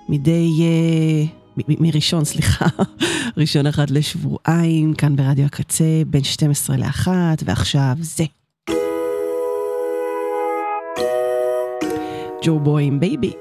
מדי... 0.09 0.51
אה, 0.61 1.25
מראשון, 1.67 2.25
סליחה, 2.31 2.65
ראשון 3.37 3.67
אחד 3.67 3.89
לשבועיים, 3.89 4.93
כאן 4.93 5.15
ברדיו 5.15 5.45
הקצה, 5.45 6.01
בין 6.07 6.23
12 6.23 6.77
ל-1, 6.77 7.07
ועכשיו 7.45 7.95
זה. 7.99 8.23
ג'ו 12.43 12.59
בוי 12.59 12.83
עם 12.83 12.99
בייבי. 12.99 13.31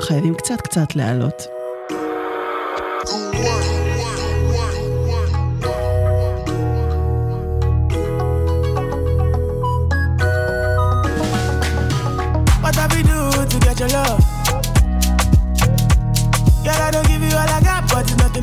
חייבים 0.00 0.34
קצת 0.34 0.60
קצת 0.60 0.96
להעלות. 0.96 1.42
What 3.04 3.77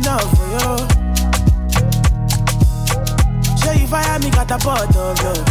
enough 0.05 0.29
for 0.37 0.47
you. 0.53 0.69
Show 3.57 3.71
you 3.73 3.87
fire 3.87 4.19
me, 4.19 4.29
got 4.29 4.51
a 4.51 4.57
pot 4.57 4.95
of 4.95 5.23
love. 5.23 5.45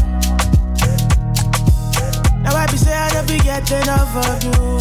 Now 2.42 2.54
I 2.54 2.66
be 2.70 2.76
say 2.76 2.94
I 2.94 3.10
don't 3.12 3.26
be 3.26 3.38
getting 3.38 3.82
enough 3.82 4.14
of 4.14 4.44
you. 4.44 4.78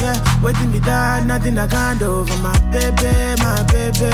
Yeah, 0.00 0.42
waiting 0.42 0.70
me 0.70 0.78
down, 0.80 1.26
nothing 1.26 1.58
I 1.58 1.66
can't 1.66 1.98
do 1.98 2.24
for 2.24 2.38
my 2.38 2.56
baby, 2.70 3.42
my 3.42 3.62
baby. 3.72 4.12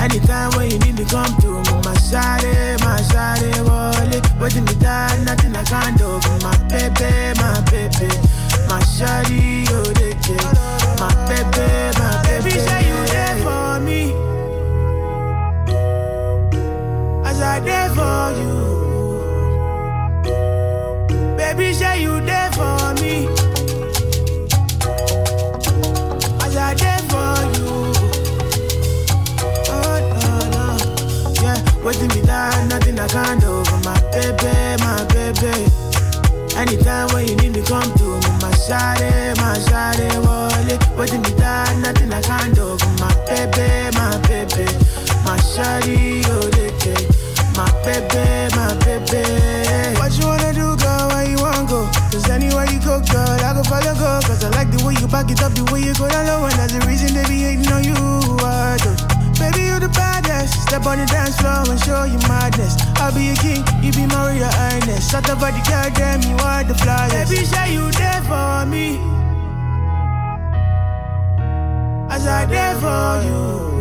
Anytime 0.00 0.50
when 0.56 0.70
you 0.72 0.78
need 0.80 0.98
me, 0.98 1.04
come 1.04 1.36
to 1.42 1.50
me, 1.62 1.72
my 1.86 1.94
shawty, 2.02 2.80
my 2.80 2.98
shawty, 3.10 3.52
wallet. 3.64 4.26
Waiting 4.40 4.64
me 4.64 4.74
down, 4.74 5.24
nothing 5.24 5.54
I 5.54 5.62
can't 5.62 5.96
do 5.96 6.18
for 6.20 6.38
my 6.42 6.56
baby, 6.66 7.38
my 7.38 7.60
baby. 7.70 8.10
My 8.66 8.80
shawty, 8.82 9.68
oh, 9.70 9.84
they 9.94 10.14
care. 10.18 10.52
My 10.98 11.14
baby, 11.30 11.91
baby. 12.44 12.58
Say 12.58 12.88
you 12.88 13.06
there 13.06 13.36
for 13.44 13.80
me. 13.80 14.12
As 17.24 17.40
I 17.40 17.60
there 17.60 17.90
for 17.90 18.32
you. 18.40 18.56
Baby, 21.36 21.72
say 21.72 22.02
you 22.02 22.20
there 22.20 22.50
for 22.52 22.94
me. 23.00 23.28
As 26.44 26.56
I 26.56 26.74
there 26.74 27.02
for 27.12 27.34
you. 27.56 27.70
Oh, 29.74 29.96
no, 30.20 30.32
no. 30.54 30.64
Yeah, 31.42 31.58
waiting 31.84 32.08
me 32.08 32.20
down, 32.26 32.68
nothing 32.68 32.98
I 32.98 33.08
can't 33.08 33.40
do 33.40 33.64
for 33.64 33.78
my 33.84 34.00
baby, 34.12 34.82
my 34.82 35.04
baby. 35.14 35.70
Anytime 36.56 37.08
when 37.12 37.26
you 37.28 37.36
need 37.36 37.52
me, 37.54 37.62
come 37.62 37.92
to 37.98 38.11
shawty, 38.66 39.36
my 39.38 39.58
shawty, 39.66 40.08
wallet. 40.24 40.80
Waiting 40.96 41.22
me 41.22 41.32
down, 41.38 41.82
nothing 41.82 42.12
I 42.12 42.22
can't 42.22 42.54
do 42.54 42.76
my 43.00 43.12
baby, 43.26 43.96
my 43.96 44.16
baby. 44.28 44.66
My 45.24 45.36
shawty, 45.38 46.24
oh, 46.28 46.48
they. 46.50 46.72
My 47.56 47.68
baby, 47.84 48.48
my 48.56 48.72
baby. 48.84 49.22
What 49.98 50.16
you 50.16 50.26
wanna 50.26 50.54
do, 50.54 50.74
girl? 50.76 51.08
Where 51.12 51.28
you 51.28 51.36
wanna 51.36 51.68
go? 51.68 51.84
Cause 52.10 52.28
anywhere 52.30 52.64
you 52.72 52.80
go, 52.80 53.00
girl, 53.12 53.28
I 53.44 53.52
go 53.52 53.62
follow, 53.64 53.92
go. 53.94 54.20
Cause 54.26 54.42
I 54.42 54.48
like 54.56 54.70
the 54.70 54.82
way 54.84 54.94
you 54.94 55.06
back 55.06 55.30
it 55.30 55.42
up, 55.42 55.52
the 55.52 55.64
way 55.70 55.80
you 55.84 55.92
go 55.94 56.08
down 56.08 56.26
low. 56.26 56.44
And 56.46 56.54
that's 56.56 56.72
the 56.72 56.80
reason 56.86 57.12
they 57.12 57.28
be 57.28 57.42
hating 57.44 57.70
on 57.70 57.84
you. 57.84 57.94
I 58.40 58.78
Step 60.48 60.86
on 60.86 60.98
the 60.98 61.06
dance 61.06 61.36
floor 61.40 61.62
and 61.68 61.80
show 61.80 62.04
you 62.04 62.18
madness. 62.28 62.76
I'll 62.96 63.14
be 63.14 63.30
a 63.30 63.34
king, 63.36 63.64
you 63.82 63.92
be 63.92 64.06
my 64.06 64.32
royal 64.32 64.50
highness. 64.50 65.10
Shut 65.10 65.28
up, 65.30 65.38
about 65.38 65.52
the 65.54 65.62
girl, 65.70 65.90
damn, 65.94 66.22
you 66.22 66.36
are 66.42 66.64
the 66.64 66.74
flyest. 66.74 67.30
Baby, 67.30 67.44
say 67.44 67.72
you 67.74 67.90
there 67.92 68.22
for 68.22 68.66
me. 68.66 68.98
As 72.10 72.26
I 72.26 72.46
there 72.46 72.76
for 72.82 73.22
you. 73.28 73.72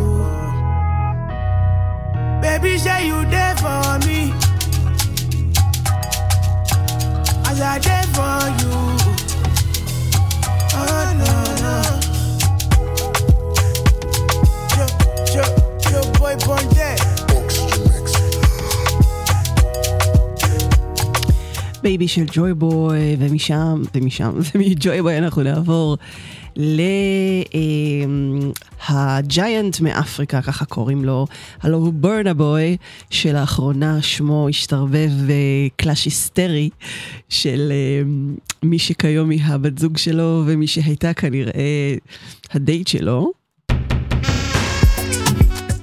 Baby, 2.41 2.77
say 2.77 3.07
you 3.07 3.25
there 3.25 3.55
for 3.57 3.99
me. 4.07 4.33
As 7.49 7.59
I 7.61 7.79
there 7.79 8.07
for 8.15 8.49
you. 8.61 8.75
Oh, 10.73 11.13
no. 11.17 11.50
Boy, 16.37 16.45
born 16.45 16.73
dead. 16.73 17.01
בייבי 21.83 22.07
של 22.07 22.25
ג'וי 22.33 22.53
בוי, 22.53 23.15
ומשם, 23.19 23.81
ומשם, 23.95 24.31
ומג'וי 24.55 25.01
בוי 25.01 25.17
אנחנו 25.17 25.43
נעבור 25.43 25.97
להג'יינט 28.89 29.79
מאפריקה, 29.79 30.41
ככה 30.41 30.65
קוראים 30.65 31.05
לו, 31.05 31.27
הלו 31.61 31.77
הוא 31.77 31.93
ברנה 31.93 32.33
בוי, 32.33 32.77
שלאחרונה 33.09 34.01
שמו 34.01 34.49
השתרבב 34.49 35.09
בקלאש 35.27 36.05
היסטרי 36.05 36.69
של 37.29 37.71
אמ, 37.71 38.35
מי 38.63 38.79
שכיום 38.79 39.29
היא 39.29 39.43
הבת 39.43 39.77
זוג 39.79 39.97
שלו, 39.97 40.43
ומי 40.45 40.67
שהייתה 40.67 41.13
כנראה 41.13 41.95
הדייט 42.53 42.87
שלו. 42.87 43.40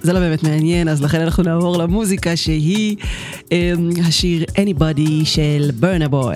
זה 0.09 0.13
לא 0.15 0.21
באמת 0.21 0.43
מעניין, 0.43 0.89
אז 0.89 1.03
לכן 1.03 1.21
אנחנו 1.21 1.43
נעבור 1.43 1.79
למוזיקה 1.79 2.37
שהיא 2.37 2.97
um, 3.45 3.51
השיר 4.09 4.45
Anybody 4.45 5.25
של 5.25 5.71
ברנה 5.75 6.09
בוי. 6.09 6.35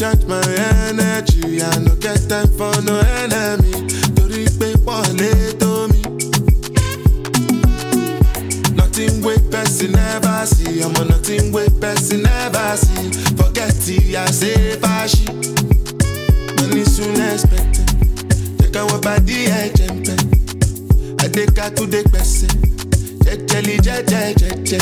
Charge 0.00 0.24
my 0.32 0.40
energy, 0.88 1.60
I 1.60 1.76
no 1.84 1.92
get 2.04 2.20
time 2.30 2.50
for 2.58 2.74
no 2.88 2.96
enemy. 3.22 3.74
Torí 4.16 4.44
pé 4.58 4.68
wọ́n 4.86 5.08
lè 5.20 5.32
tó 5.60 5.69
person 9.80 9.92
never 9.92 10.46
see, 10.46 10.82
ọmọ 10.84 11.08
nothing 11.08 11.52
wey 11.52 11.66
person 11.80 12.22
never 12.22 12.76
see. 12.76 13.10
Forget 13.36 13.88
it, 13.88 14.14
I 14.16 14.26
say 14.30 14.76
fashi. 14.76 15.26
Money 16.56 16.84
soon 16.84 17.16
expected. 17.20 17.88
Take 18.58 18.76
our 18.76 18.98
body 19.00 19.46
ẹ̀jẹ̀ 19.60 19.90
ń 19.92 19.96
pẹ́. 20.04 20.18
Adéka 21.24 21.70
tún 21.74 21.88
dé 21.92 22.00
gbẹ̀sẹ̀. 22.02 22.50
Jẹjẹli 23.24 23.76
jẹjẹ 23.86 24.22
jẹjẹ. 24.40 24.80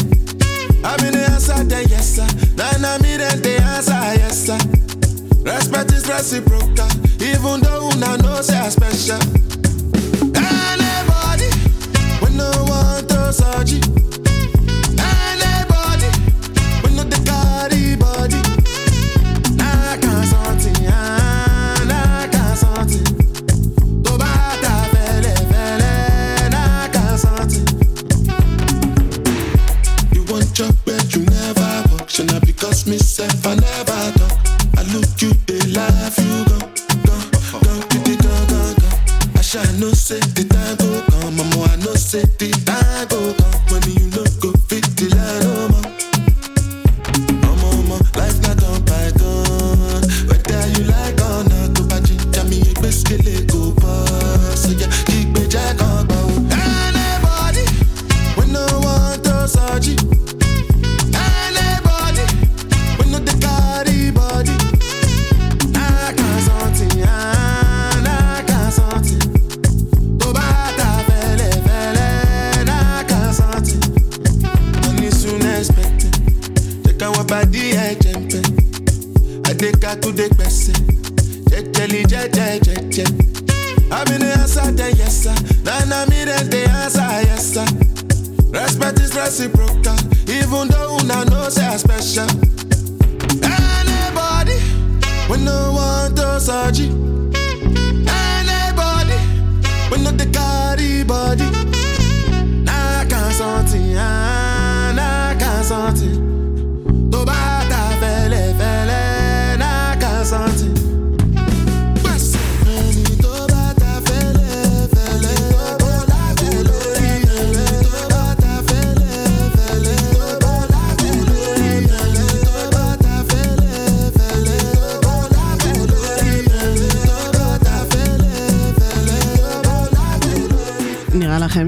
I'm 0.85 1.05
in 1.07 1.13
the 1.13 1.31
answer, 1.33 1.65
then 1.65 1.85
yes 1.91 2.07
sir. 2.17 2.27
Then 2.57 2.85
I'm 2.85 3.05
in 3.05 3.19
the 3.43 3.55
answer, 3.75 4.01
yes 4.21 4.47
sir. 4.47 4.59
Respect 5.45 5.93
is 5.93 6.07
reciprocal, 6.09 6.91
even 7.21 7.61
though 7.61 7.89
una 7.91 8.17
know 8.19 8.41
say 8.43 8.59
I 8.59 8.69
special. 8.71 9.21
Anybody, 10.35 11.51
we 12.23 12.29
no 12.37 12.49
want 12.71 13.09
to 13.11 13.33
surgery. 13.33 13.81
Not 32.89 32.99
because 32.99 32.99
me 32.99 32.99
self 32.99 33.47
I 33.47 33.55
never 33.55 34.19
talk. 34.19 34.33
I 34.77 34.83
look 34.93 35.21
you, 35.23 35.33
they 35.47 35.61
laugh 35.73 36.19
you 36.19 36.45
go, 36.45 36.59
go, 37.05 37.17
go, 37.33 37.61
go, 37.61 37.81
go, 37.89 38.17
go, 38.17 38.47
go, 38.47 38.75
go. 38.81 38.89
I 39.37 39.41
shall 39.43 39.73
no 39.79 39.91
say 39.93 40.21
the 40.21 40.45
time 40.49 40.77
go 40.77 41.03
come, 41.11 41.37
mama. 41.37 41.73
I 41.73 41.77
know 41.77 41.95
say 41.95 42.23
the 42.23 42.51
time 42.65 43.09
go 43.09 43.35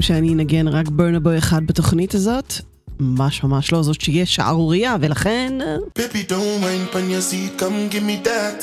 חשבתם 0.01 0.15
שאני 0.15 0.33
אנגן 0.33 0.67
רק 0.67 0.87
ברנבוי 0.87 1.37
אחד 1.37 1.61
בתוכנית 1.65 2.15
הזאת? 2.15 2.53
ממש 2.99 3.43
ממש 3.43 3.71
לא, 3.71 3.83
זאת 3.83 4.01
שיש 4.01 4.35
שערורייה, 4.35 4.95
ולכן... 5.01 5.57
Baby, 5.99 6.29
don't 6.29 6.61
mind 6.63 6.93
when 6.93 7.09
you 7.11 7.21
see, 7.21 7.61
come 7.61 7.89
give 7.91 8.03
me 8.03 8.17
that. 8.27 8.59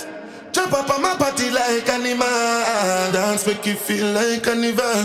Jump 0.52 0.72
up 0.72 0.90
on 0.94 1.00
my 1.02 1.14
body 1.22 1.48
like 1.50 1.88
animal. 1.96 3.12
Dance 3.12 3.46
make 3.46 3.64
you 3.70 3.76
feel 3.86 4.08
like 4.18 4.42
carnival. 4.46 5.00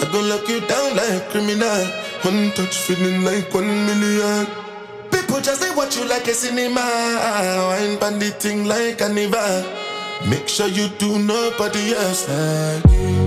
I 0.00 0.04
go 0.12 0.20
lock 0.30 0.48
you 0.52 0.60
down 0.72 0.90
like 1.00 1.24
criminal. 1.30 1.82
One 2.28 2.42
touch 2.56 2.76
feeling 2.86 3.18
like 3.28 3.48
one 3.60 3.72
million. 3.88 4.46
People 5.14 5.40
just 5.46 5.60
say 5.62 5.70
what 5.78 5.90
you 5.96 6.04
like 6.12 6.28
a 6.32 6.34
cinema. 6.42 6.86
Wine 7.68 7.96
bandit 8.00 8.36
thing 8.42 8.60
like 8.72 8.98
carnival. 9.00 9.54
Make 10.30 10.48
sure 10.54 10.70
you 10.78 10.86
do 11.02 11.10
nobody 11.34 11.84
else 12.04 12.22
like 12.28 12.84
you. 12.94 13.21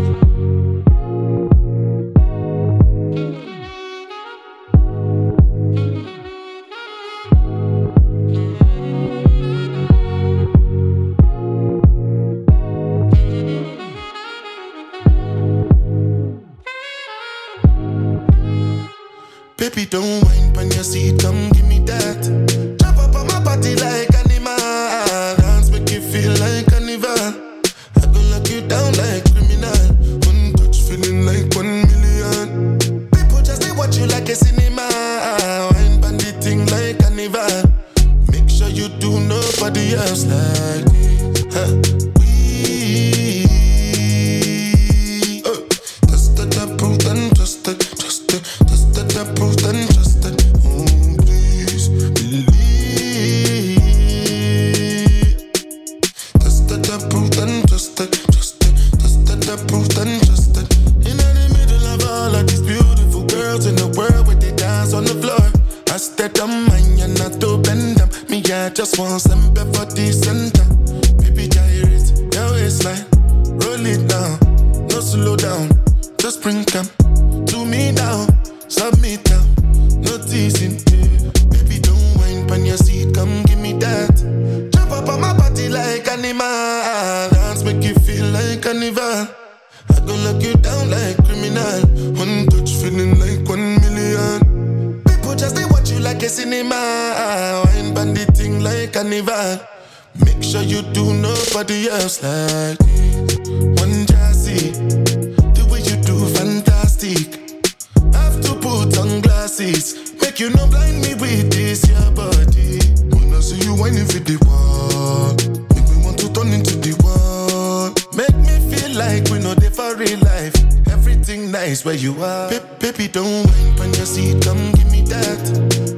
wall. 114.47 115.35
Make 115.75 115.87
me 115.89 115.97
want 116.03 116.17
to 116.19 116.31
turn 116.33 116.53
into 116.53 116.75
the 116.77 116.93
wall. 117.03 117.93
Make 118.15 118.35
me 118.47 118.55
feel 118.71 118.97
like 118.97 119.29
we 119.29 119.39
know 119.39 119.53
the 119.53 119.69
for 119.71 119.95
real 119.95 120.19
life. 120.19 120.55
Everything 120.91 121.51
nice 121.51 121.85
where 121.85 121.95
you 121.95 122.15
are. 122.23 122.49
Baby, 122.79 123.07
don't 123.07 123.45
mind 123.45 123.79
when 123.79 123.89
you 123.93 124.05
see, 124.05 124.39
come 124.39 124.71
give 124.73 124.91
me 124.91 125.01
that. 125.03 125.39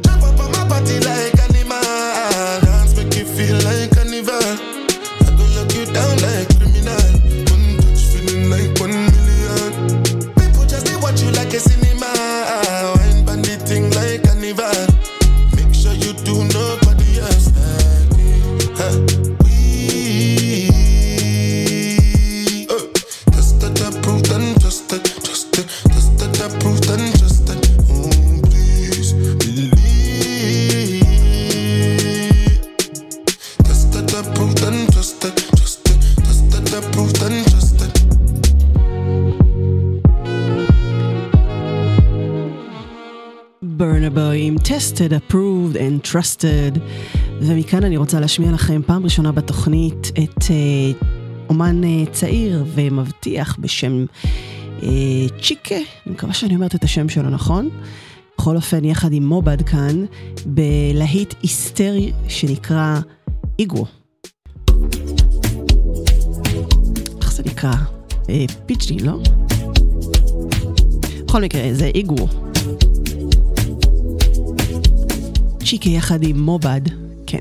Jump 0.03 0.23
up 0.23 0.39
on 0.39 0.51
my 0.51 0.67
body 0.67 0.99
like. 0.99 1.36
Trusted, 44.97 45.31
Approved 45.31 45.75
and 45.75 46.11
Trusted. 46.11 46.79
ומכאן 47.41 47.83
אני 47.83 47.97
רוצה 47.97 48.19
להשמיע 48.19 48.51
לכם 48.51 48.81
פעם 48.85 49.03
ראשונה 49.03 49.31
בתוכנית 49.31 50.11
את 50.23 50.43
אה, 50.49 51.07
אומן 51.49 51.83
אה, 51.83 52.03
צעיר 52.11 52.65
ומבטיח 52.67 53.57
בשם 53.59 54.05
אה, 54.83 54.89
צ'יקה, 55.41 55.75
אני 55.75 56.13
מקווה 56.13 56.33
שאני 56.33 56.55
אומרת 56.55 56.75
את 56.75 56.83
השם 56.83 57.09
שלו 57.09 57.29
נכון. 57.29 57.69
בכל 58.37 58.55
אופן, 58.55 58.85
יחד 58.85 59.13
עם 59.13 59.25
מובד 59.25 59.61
כאן, 59.61 60.05
בלהיט 60.45 61.33
היסטרי 61.41 62.11
שנקרא 62.27 62.99
איגו. 63.59 63.85
איך 67.21 67.33
זה 67.33 67.43
נקרא? 67.45 67.73
אה, 68.29 68.45
פיצ'י, 68.65 68.97
לא? 68.99 69.19
בכל 71.27 71.41
מקרה, 71.41 71.73
זה 71.73 71.85
איגו. 71.85 72.46
צ'יקי 75.69 75.89
יחד 75.89 76.23
עם 76.23 76.39
מובד, 76.39 76.81
כן. 77.25 77.37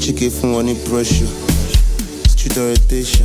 צ'יקי 0.00 0.30
פון 0.30 0.54
וואני 0.54 0.74
פרשו, 0.84 1.24
סטריט 2.28 2.58
אוריינטיישן. 2.58 3.24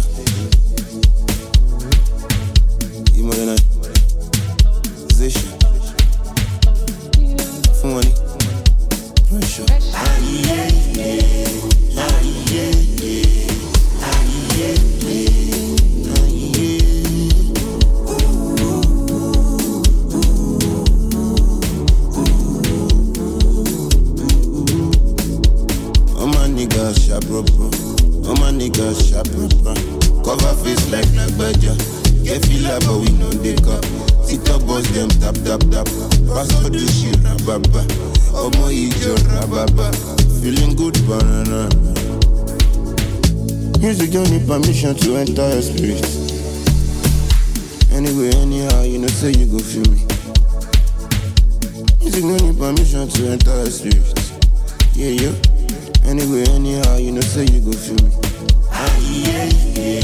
Don't 44.11 44.29
need 44.29 44.45
permission 44.45 44.93
to 44.93 45.15
enter 45.15 45.47
your 45.47 45.61
spirit. 45.61 46.03
Anyway, 47.93 48.29
anyhow, 48.41 48.81
you 48.83 48.97
know 48.99 49.07
say 49.07 49.31
you 49.31 49.45
go 49.45 49.57
feel 49.59 49.85
me. 49.89 50.03
Music 52.01 52.21
don't 52.23 52.41
need 52.43 52.57
permission 52.57 53.07
to 53.07 53.27
enter 53.29 53.55
your 53.55 53.67
spirit. 53.67 54.35
Yeah, 54.95 55.15
yeah. 55.15 56.09
Anyway, 56.09 56.43
anyhow, 56.49 56.97
you 56.97 57.11
know 57.13 57.21
say 57.21 57.45
you 57.45 57.61
go 57.61 57.71
feel 57.71 57.95
me. 58.05 58.11
Ah, 58.71 58.97
yeah, 58.99 59.45
yeah. 59.79 60.00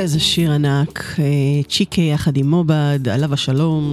איזה 0.00 0.20
שיר 0.20 0.52
ענק, 0.52 1.04
אה, 1.18 1.62
צ'יקי 1.68 2.10
יחד 2.14 2.36
עם 2.36 2.50
מובד, 2.50 3.08
עליו 3.08 3.34
השלום. 3.34 3.92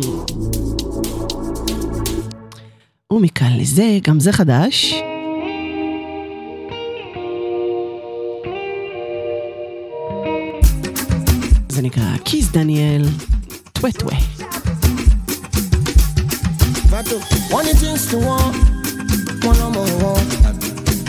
ומכאן 3.13 3.58
לזה, 3.58 4.00
גם 4.04 4.20
זה 4.20 4.32
חדש. 4.32 4.96
זה 11.70 11.82
נקרא 11.82 12.17
כיס 12.26 12.52
דניאל, 12.52 13.06
טווה 13.74 13.91
טווה. 13.91 14.17
One 17.52 17.67
it 17.74 17.82
is 17.91 18.12
to 18.12 18.17
want, 18.28 18.56
one 19.48 19.58
no 19.62 19.67
more 19.76 19.93
want, 20.04 20.30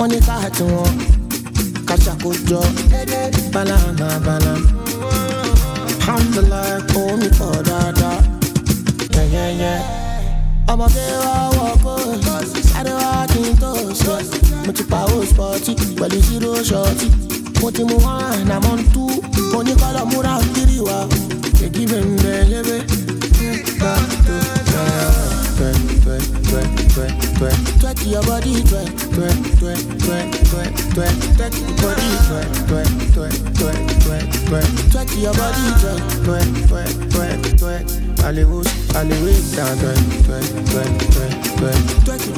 one 0.00 0.12
it 0.16 0.28
I 0.28 0.40
had 0.44 0.54
to 0.60 0.64
want, 0.74 0.98
catch 1.88 2.06
a 2.12 2.14
good 2.22 2.40
job, 2.48 2.70
balana 3.54 4.08
balana. 4.26 4.77
Káà 6.08 6.18
tí 6.18 6.40
wọ́n, 6.40 6.48
kàṣàkójọ, 6.48 6.48
balama 6.48 6.48
balama. 6.48 6.58
Alhamdulillah, 6.58 6.80
kò 6.92 7.00
mí 7.20 7.28
pọ̀ 7.38 7.52
dáadáa, 7.68 8.18
yẹ́yẹ́yẹ́. 9.14 9.78
Ọmọdé 10.72 11.04
wa 11.24 11.34
wọ̀ 11.56 11.72
kó, 11.84 11.94
sáré 12.70 12.92
wá 13.00 13.26
kí 13.32 13.40
n 13.40 13.56
tó 13.60 13.70
ṣe. 14.00 14.16
Mo 14.66 14.72
ti 14.72 14.82
pa 14.90 15.00
ó 15.04 15.16
spọ́tì 15.30 15.72
pẹ̀lú 15.98 16.18
zero 16.28 16.52
ṣọ́ọ̀tì. 16.68 17.06
Mo 17.60 17.68
ti 17.70 17.82
one, 17.82 18.52
àmọ́ 18.56 18.74
ń 18.76 18.82
tú. 18.92 19.04
Mo 19.52 19.58
ní 19.66 19.72
kọ́lọ̀ 19.80 20.04
múra 20.10 20.34
kiri 20.54 20.78
wa. 20.86 20.98
Èkí 21.64 21.82
bẹ̀m̀bẹ̀ 21.90 22.44
lébé. 22.50 22.76
Twerk, 25.58 25.74
twerk, 26.06 27.18
your 28.06 28.22
body, 28.22 28.62
twerk, 28.62 28.94
twerk, 29.18 29.38
your 35.18 35.34
body, 35.34 35.34
your 35.34 35.34
body. 35.34 35.68
Hollywood, 38.22 38.66
Hollywood 38.92 39.34
your 39.50 39.74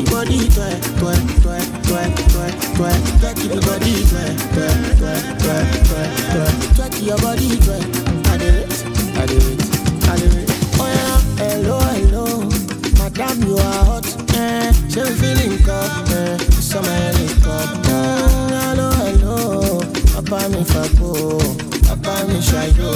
body, 0.07 0.39
your 7.05 7.19
body, 7.19 7.45
your 7.45 7.69
body. 7.69 7.81
I 8.25 8.37
did 8.39 8.55
it, 8.55 8.71
I 9.17 9.27
did 9.27 9.43
it, 9.43 10.09
I 10.09 10.17
did 10.17 10.35
it. 10.35 10.50
Madam, 13.31 13.49
you 13.49 13.57
are 13.59 13.85
hot, 13.85 14.35
eh? 14.35 14.73
She 14.89 15.01
feeling 15.01 15.59
cup, 15.63 16.09
eh? 16.11 16.37
Summer 16.61 16.89
helicopter. 16.89 18.03
Hello, 18.59 18.91
hello. 18.91 19.81
Papa 20.15 20.49
mi 20.49 20.65
fago, 20.65 21.39
papa 21.87 22.27
mi 22.27 22.41
shayo. 22.41 22.93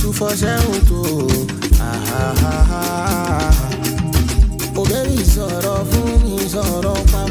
Two 0.00 0.12
for 0.12 0.30
seven 0.36 0.84
two. 0.86 1.46
Ah 1.80 1.98
ha 2.08 2.34
ha 2.40 2.54
ha. 2.70 2.82
Oh 4.76 4.84
baby, 4.84 5.22
sọ̀rọ̀ 5.24 5.84
fún 5.90 6.10
mi, 6.24 6.36
sọ̀rọ̀ 6.54 7.00
pa. 7.12 7.22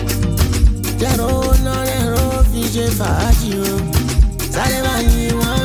Jẹ́rọ 0.99 1.29
náà 1.65 1.75
lẹ́rọ 1.89 2.25
fi 2.51 2.61
ṣe 2.73 2.85
fàájì 2.97 3.51
o. 3.71 3.73
Sáré 4.53 4.79
máa 4.85 5.01
yí 5.11 5.23
wọ́n 5.39 5.62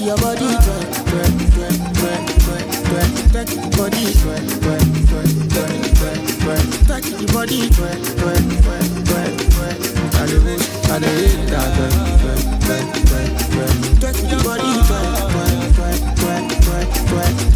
your 0.00 0.16
body, 0.18 0.46
twerk, 0.64 0.90
twerk, 1.08 1.34
twerk, 1.54 1.78
twerk, 1.94 2.24
twerk, 2.44 2.68
twerk, 2.84 3.10
twerk 3.30 3.50
your 3.54 3.70
body, 3.76 4.04
twerk, 4.20 4.46
twerk, 4.60 4.88
twerk, 5.08 5.32
twerk, 5.50 5.82
twerk, 5.94 6.22
twerk, 6.40 6.66
twerk 6.86 7.06
your 7.20 7.30
body, 7.32 7.60
twerk, 7.70 8.00
twerk, 8.16 8.44
twerk, 8.64 8.88
twerk, 9.04 9.32
twerk. 9.54 9.78
Twerk, 10.84 11.08
twerk, 11.46 12.04
twerk, 12.24 12.86
twerk, 13.04 13.30
twerk. 13.52 13.76
Twerk 14.00 14.18
your 14.30 14.42
body, 14.44 14.72
twerk, 14.88 15.10
twerk, 15.30 15.58
twerk, 15.74 16.00
twerk, 16.16 16.46
twerk, 16.64 16.88
twerk, 17.08 17.53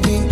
body. 0.00 0.31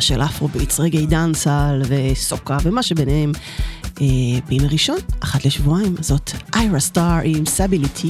של 0.00 0.22
אפרוביץ, 0.22 0.80
רגעי 0.80 1.06
דאנסל 1.06 1.82
וסוקה 1.88 2.56
ומה 2.62 2.82
שביניהם. 2.82 3.32
אה, 4.00 4.06
בימי 4.48 4.68
ראשון, 4.68 4.98
אחת 5.20 5.44
לשבועיים, 5.44 5.94
זאת 6.00 6.30
איירה 6.54 6.80
סטאר 6.80 7.20
עם 7.24 7.46
סביליטי. 7.46 8.08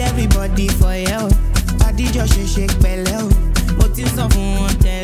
everybody 0.00 0.68
for 0.68 0.92
help. 1.10 1.32
Body 1.78 2.06
just 2.14 2.34
shake, 2.34 2.48
shake, 2.54 2.74
belly. 2.82 3.12
Mo 3.78 3.86
ti 3.94 4.04
sọ 4.16 4.24
fún 4.32 4.56
wọn. 4.56 4.99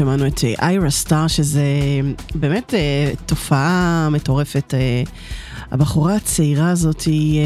שמענו 0.00 0.26
את 0.26 0.40
איירה 0.62 0.90
סטאר, 0.90 1.26
שזה 1.26 1.60
אה, 1.60 2.10
באמת 2.34 2.74
אה, 2.74 3.12
תופעה 3.26 4.08
מטורפת. 4.12 4.74
אה, 4.74 5.02
הבחורה 5.70 6.14
הצעירה 6.14 6.70
הזאת 6.70 7.00
היא, 7.00 7.40
אה, 7.40 7.44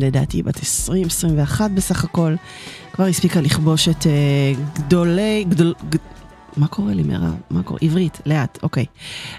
לדעתי, 0.00 0.42
בת 0.42 0.56
20-21 0.56 1.60
בסך 1.74 2.04
הכל. 2.04 2.34
כבר 2.92 3.04
הספיקה 3.04 3.40
לכבוש 3.40 3.88
את 3.88 4.06
אה, 4.06 4.12
גדולי, 4.74 5.44
גדול, 5.48 5.74
גד... 5.88 5.98
מה 6.56 6.66
קורה 6.66 6.94
לי 6.94 7.02
מירב? 7.02 7.34
מה 7.50 7.62
קורה? 7.62 7.78
עברית, 7.82 8.20
לאט, 8.26 8.58
אוקיי. 8.62 8.84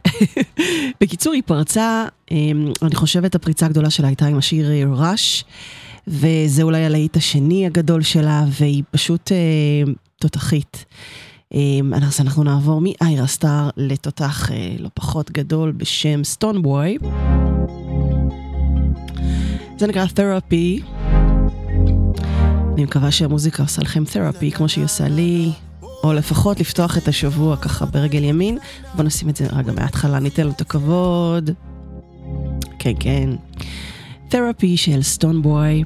בקיצור, 1.02 1.34
היא 1.34 1.44
פרצה, 1.46 2.06
אה, 2.32 2.38
אני 2.82 2.96
חושבת 2.96 3.36
הפריצה 3.36 3.66
הגדולה 3.66 3.90
שלה 3.90 4.08
הייתה 4.08 4.26
עם 4.26 4.38
השיר 4.38 4.72
אה, 4.72 4.84
ראש, 4.88 5.44
וזה 6.08 6.64
אולי 6.64 6.86
הלהיט 6.86 7.18
השני 7.18 7.66
הגדול 7.66 8.02
שלה, 8.02 8.46
והיא 8.50 8.84
פשוט 8.92 9.32
אה, 9.32 9.92
תותחית. 10.18 10.86
אמ, 11.54 11.94
אז 11.94 12.22
אנחנו 12.22 12.44
נעבור 12.44 12.82
מאיירה 12.84 13.28
סטאר 13.28 13.70
לתותח 13.78 14.52
אה, 14.52 14.76
לא 14.80 14.90
פחות 14.94 15.32
גדול 15.32 15.72
בשם 15.72 16.24
סטון 16.24 16.62
בוי. 16.62 16.98
זה 19.78 19.88
נקרא 19.88 20.06
תרפי. 20.06 20.82
אני 22.74 22.84
מקווה 22.84 23.12
שהמוזיקה 23.12 23.64
עושה 23.64 23.82
לכם 23.82 24.06
תרפי 24.06 24.52
כמו 24.52 24.70
שהיא 24.70 24.84
עושה 24.84 25.08
לי, 25.08 25.52
או 26.04 26.14
לפחות 26.14 26.60
לפתוח 26.60 26.98
את 26.98 27.08
השבוע 27.08 27.58
ככה 27.58 27.86
ברגל 27.86 28.24
ימין. 28.24 28.58
בואו 28.94 29.08
נשים 29.08 29.30
את 29.30 29.36
זה 29.36 29.48
רגע 29.54 29.72
מההתחלה, 29.72 30.20
ניתן 30.20 30.44
לו 30.44 30.52
את 30.52 30.62
הכבוד. 30.62 31.50
כן, 32.80 32.94
כן. 33.00 33.30
תרפי 34.30 34.78
של 34.78 35.02
סטונבוי. 35.02 35.84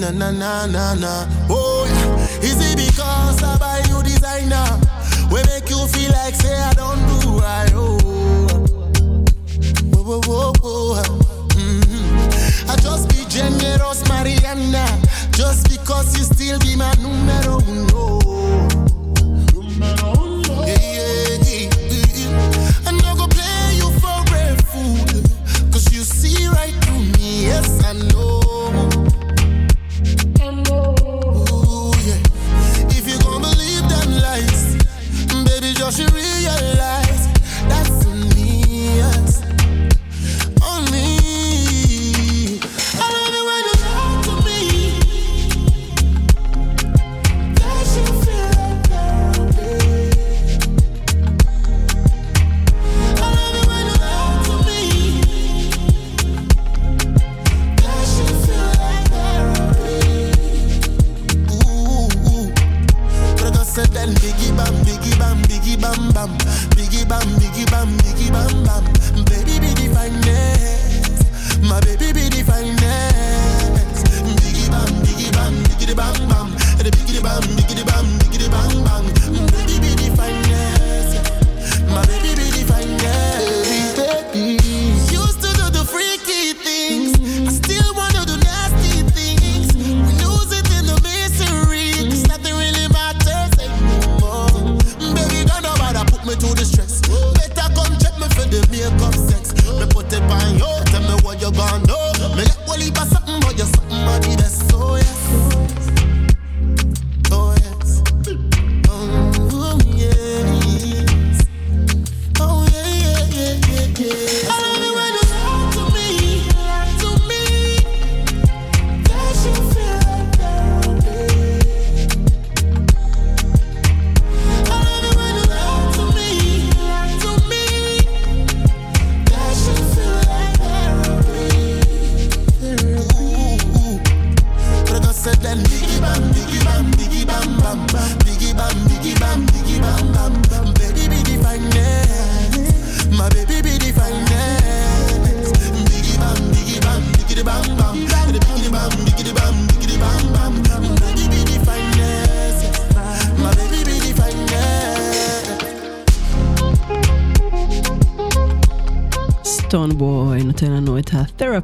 na 0.00 0.10
na 0.10 0.30
na 0.30 0.66
na 0.66 0.94
na 0.94 1.14
oh 1.50 2.01
Is 2.42 2.58
it 2.58 2.76
because 2.76 3.42
I 3.42 3.56
buy 3.58 3.82
you 3.88 4.02
designer? 4.02 4.66
We 5.30 5.42
make 5.44 5.70
you 5.70 5.86
feel 5.88 6.10
like 6.12 6.34
say 6.34 6.54
I 6.54 6.72
don't 6.74 6.98
do 7.20 7.38
right. 7.38 7.70
oh. 7.74 7.98
Whoa, 10.04 10.20
whoa, 10.26 10.52
whoa, 10.60 11.02
mm-hmm. 11.54 12.70
I 12.70 12.76
just 12.76 13.08
be 13.08 13.24
generous, 13.28 14.06
Mariana, 14.08 14.84
just 15.30 15.70
because 15.70 16.18
you 16.18 16.24
still 16.24 16.58
be 16.58 16.76
my 16.76 16.92
numero 17.00 17.60
uno. 17.68 18.71
Baby, 35.98 36.21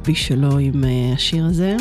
התרפי 0.09 0.23
שלו 0.23 0.57
עם 0.57 0.83
אה, 0.83 1.13
השיר 1.13 1.45
הזה. 1.45 1.75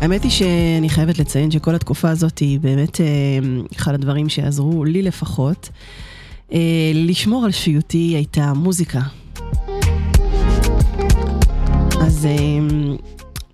האמת 0.00 0.22
היא 0.22 0.30
שאני 0.30 0.88
חייבת 0.88 1.18
לציין 1.18 1.50
שכל 1.50 1.74
התקופה 1.74 2.10
הזאת 2.10 2.38
היא 2.38 2.60
באמת 2.60 3.00
אה, 3.00 3.06
אחד 3.76 3.94
הדברים 3.94 4.28
שעזרו 4.28 4.84
לי 4.84 5.02
לפחות. 5.02 5.68
אה, 6.52 6.58
לשמור 6.94 7.44
על 7.44 7.50
שפיותי 7.50 8.12
הייתה 8.16 8.52
מוזיקה. 8.52 9.00
אז 12.00 12.28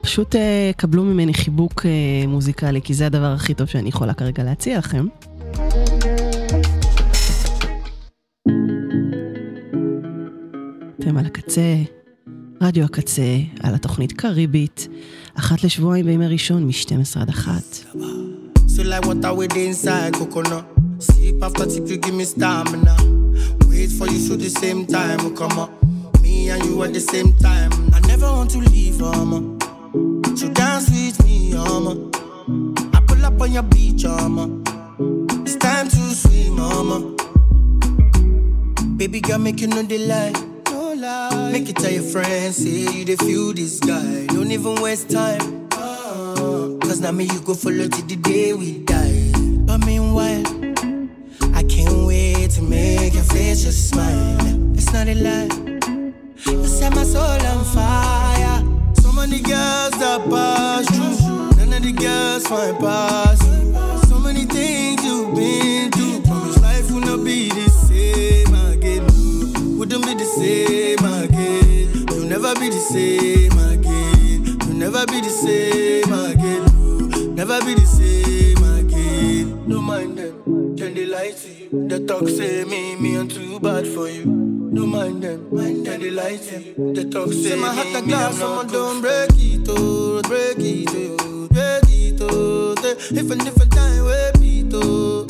פשוט 0.02 0.34
קבלו 0.76 1.04
ממני 1.04 1.34
חיבוק 1.34 1.86
מוזיקלי, 2.28 2.82
כי 2.82 2.94
זה 2.94 3.06
הדבר 3.06 3.32
הכי 3.32 3.54
טוב 3.54 3.66
שאני 3.66 3.88
יכולה 3.88 4.14
כרגע 4.14 4.42
להציע 4.42 4.78
לכם. 4.78 5.06
אתם 11.02 11.16
על 11.16 11.26
הקצה, 11.26 11.76
רדיו 12.60 12.84
הקצה, 12.84 13.36
על 13.60 13.74
התוכנית 13.74 14.12
קריבית, 14.12 14.88
אחת 15.34 15.64
לשבועיים 15.64 16.06
בימי 16.06 16.26
ראשון 16.26 16.66
מ-12 16.66 17.20
עד 17.20 17.28
1. 17.28 17.50
So 18.68 18.82
like 18.82 19.06
water 19.06 19.34
with 19.34 19.56
inside 19.56 20.14
coconut. 20.14 20.64
Sip 21.00 21.42
after 21.42 21.68
sip, 21.70 21.88
you 21.88 21.98
give 22.04 22.14
me 22.14 22.24
stamina. 22.24 22.94
Wait 23.68 23.90
for 23.98 24.06
you 24.12 24.20
so 24.26 24.34
the 24.36 24.50
same 24.62 24.86
time 24.86 25.18
will 25.24 25.36
come 25.42 25.58
up. 25.64 25.70
Me 26.22 26.50
and 26.52 26.64
you 26.66 26.74
at 26.84 26.92
the 26.98 27.04
same 27.12 27.30
time. 27.48 27.72
I 27.96 27.98
never 28.12 28.28
want 28.36 28.50
to 28.54 28.60
leave, 28.72 28.98
mama. 29.00 29.38
So 30.38 30.46
dance 30.60 30.86
with 30.94 31.18
me, 31.26 31.36
mama. 31.54 31.92
I 32.96 32.98
pull 33.08 33.24
up 33.28 33.40
on 33.44 33.50
your 33.56 33.66
beach, 33.74 34.04
mama. 34.04 34.44
It's 35.46 35.56
time 35.66 35.86
to 35.94 36.02
swim, 36.22 36.52
mama. 36.62 36.98
Baby 39.00 39.18
girl, 39.26 39.40
make 39.46 39.60
you 39.62 39.68
know 39.74 39.84
the 39.92 39.98
lie. 40.12 40.51
Lie. 41.02 41.50
Make 41.50 41.68
it 41.68 41.74
tell 41.76 41.90
your 41.90 42.04
friends, 42.04 42.58
say 42.58 42.86
you 42.94 43.04
the 43.04 43.16
feel 43.16 43.52
this 43.52 43.80
guy. 43.80 44.26
Don't 44.26 44.52
even 44.52 44.76
waste 44.80 45.10
time. 45.10 45.68
Ah, 45.72 46.78
Cause 46.80 47.00
now 47.00 47.10
me 47.10 47.24
you 47.24 47.40
go 47.40 47.54
follow 47.54 47.88
till 47.88 48.06
the 48.06 48.14
day 48.14 48.52
we 48.52 48.78
die. 48.84 49.32
But 49.66 49.78
meanwhile, 49.84 50.44
I 51.58 51.64
can't 51.64 52.06
wait 52.06 52.50
to 52.52 52.62
make 52.62 53.14
your 53.14 53.24
face 53.24 53.64
just 53.64 53.90
smile. 53.90 54.38
It's 54.76 54.92
not 54.92 55.08
a 55.08 55.14
lie. 55.16 55.50
You 56.46 56.66
set 56.68 56.94
my 56.94 57.02
soul 57.02 57.46
on 57.52 57.64
fire. 57.74 58.58
So 59.02 59.10
many 59.10 59.40
girls 59.40 59.94
that 60.02 60.20
pass 60.30 60.86
through. 60.94 61.66
None 61.66 61.72
of 61.78 61.82
the 61.82 61.92
girls 61.92 62.46
find 62.46 62.78
pass. 62.78 63.40
So 64.08 64.20
many 64.20 64.44
things 64.44 65.04
you've 65.04 65.34
been 65.34 65.61
the 72.72 72.80
same 72.80 73.58
again. 73.58 74.44
You'll 74.66 74.76
never 74.76 75.06
be 75.06 75.20
the 75.20 75.28
same 75.30 76.12
again. 76.12 76.62
Oh. 76.68 77.32
Never 77.34 77.60
be 77.64 77.74
the 77.74 77.86
same 77.86 78.62
again. 78.78 79.68
Don't 79.68 79.84
mind 79.84 80.18
them. 80.18 80.76
Turn 80.76 80.94
the 80.94 81.06
light 81.06 81.36
to 81.36 81.48
you. 81.52 81.88
The 81.88 82.00
talk 82.06 82.28
say 82.28 82.64
me, 82.64 82.96
me 82.96 83.16
I'm 83.16 83.28
too 83.28 83.60
bad 83.60 83.86
for 83.86 84.08
you. 84.08 84.24
Don't 84.24 84.88
mind 84.88 85.22
them. 85.22 85.48
Mind 85.54 85.78
them. 85.78 85.84
Turn 85.84 86.00
the 86.00 86.10
light 86.10 86.40
to 86.42 86.60
you. 86.62 86.92
The 86.94 87.04
talk 87.10 87.28
say, 87.32 87.50
Say 87.50 87.56
my 87.60 87.70
me, 87.70 87.76
heart 87.76 87.86
a 87.94 88.00
me, 88.02 88.08
glass, 88.08 88.32
I'm 88.34 88.38
someone 88.38 88.66
not 88.66 88.72
don't 88.72 89.00
break 89.00 89.30
it, 89.36 89.66
oh, 89.68 90.22
break 90.22 90.58
it, 90.58 90.88
oh, 91.20 91.48
break 91.48 91.88
it, 91.88 92.20
oh. 92.22 92.72
A 92.72 93.14
different 93.14 93.72
time, 93.72 94.04
we 94.04 94.40
beat, 94.40 94.72
oh. 94.74 95.26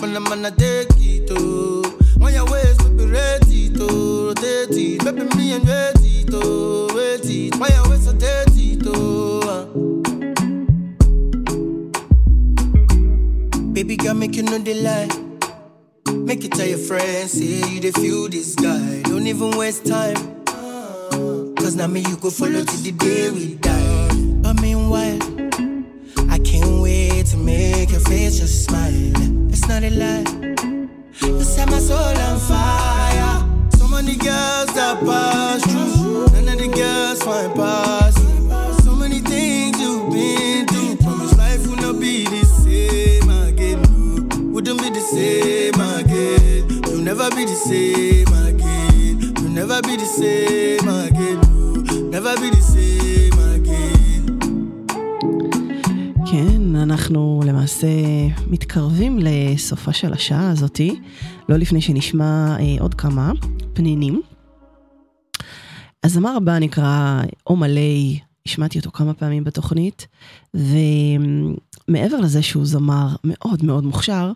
Man, 0.00 0.16
I'm 0.16 0.24
gonna 0.24 0.50
take 0.50 0.88
it, 0.98 1.28
oh. 1.30 1.82
When 2.18 2.34
your 2.34 2.46
waist, 2.50 2.78
baby, 2.96 3.04
rate 3.10 3.40
it, 3.48 3.76
oh, 3.80 4.28
rotate 4.28 4.70
it. 4.70 5.04
Baby, 5.04 5.24
me 5.36 5.52
and 5.54 5.68
it, 5.68 6.30
oh, 6.32 6.88
wait 6.94 7.24
it. 7.24 7.56
When 7.56 7.70
your 7.72 7.88
waist, 7.90 8.06
rotate 8.06 8.56
it, 8.56 8.82
oh. 8.86 9.40
ah. 9.44 9.64
Baby 13.72 13.96
girl, 13.96 14.14
make 14.14 14.36
you 14.36 14.42
know 14.44 14.58
the 14.58 14.74
lie. 14.74 15.08
Make 16.12 16.44
it 16.44 16.52
tell 16.52 16.66
your 16.66 16.78
friends, 16.78 17.32
say 17.32 17.60
you 17.70 17.80
the 17.80 17.92
feel 17.92 18.28
this 18.28 18.54
guy. 18.54 19.02
Don't 19.02 19.26
even 19.26 19.50
waste 19.58 19.84
time. 19.86 20.16
Cause 21.56 21.74
now 21.76 21.86
me 21.86 22.00
you 22.00 22.16
go 22.16 22.30
follow 22.30 22.62
till 22.64 22.80
the 22.82 22.92
day 22.92 23.30
we 23.30 23.54
die. 23.56 24.08
But 24.42 24.60
meanwhile, 24.60 25.18
I 26.30 26.38
can't 26.38 26.80
wait 26.82 27.26
to 27.26 27.36
make 27.36 27.90
your 27.90 28.00
face 28.00 28.38
just 28.38 28.64
smile. 28.66 29.50
It's 29.50 29.66
not 29.66 29.82
a 29.82 29.90
lie. 29.90 30.43
Set 31.24 31.70
my 31.70 31.78
soul 31.78 31.96
on 31.98 32.38
fire. 32.38 33.42
So 33.78 33.88
many 33.88 34.16
girls 34.16 34.72
that 34.74 35.00
pass 35.04 35.62
through, 35.62 36.26
none 36.34 36.48
of 36.52 36.58
the 36.58 36.68
girls 36.68 37.22
find 37.22 37.54
pass. 37.54 38.14
So 38.84 38.94
many 38.94 39.20
things 39.20 39.80
you've 39.80 40.12
been 40.12 40.66
through. 40.66 40.96
Promise 40.96 41.36
life 41.38 41.66
will 41.66 41.76
not 41.76 42.00
be 42.00 42.24
the 42.24 42.44
same 42.44 43.30
again. 43.30 43.80
No. 43.82 44.52
Wouldn't 44.52 44.82
be 44.82 44.90
the 44.90 45.00
same 45.00 45.74
again. 45.74 46.68
You'll 46.90 47.02
never 47.02 47.30
be 47.30 47.44
the 47.44 47.54
same 47.54 48.28
again. 48.28 49.20
You'll 49.38 49.50
never 49.50 49.80
be 49.82 49.96
the 49.96 50.04
same 50.04 50.88
again. 50.88 51.40
No. 51.40 52.10
Never 52.10 52.36
be 52.36 52.50
the 52.50 52.60
same. 52.60 53.33
אנחנו 56.94 57.40
למעשה 57.46 57.86
מתקרבים 58.46 59.18
לסופה 59.22 59.92
של 59.92 60.12
השעה 60.12 60.50
הזאתי, 60.50 61.00
לא 61.48 61.56
לפני 61.56 61.80
שנשמע 61.80 62.56
אה, 62.60 62.76
עוד 62.80 62.94
כמה 62.94 63.32
פנינים. 63.72 64.22
הזמר 66.04 66.36
הבא 66.36 66.58
נקרא 66.58 67.22
אומלי, 67.46 68.18
השמעתי 68.46 68.78
אותו 68.78 68.90
כמה 68.90 69.14
פעמים 69.14 69.44
בתוכנית, 69.44 70.06
ומעבר 70.54 72.20
לזה 72.20 72.42
שהוא 72.42 72.66
זמר 72.66 73.08
מאוד 73.24 73.64
מאוד 73.64 73.84
מוכשר, 73.84 74.32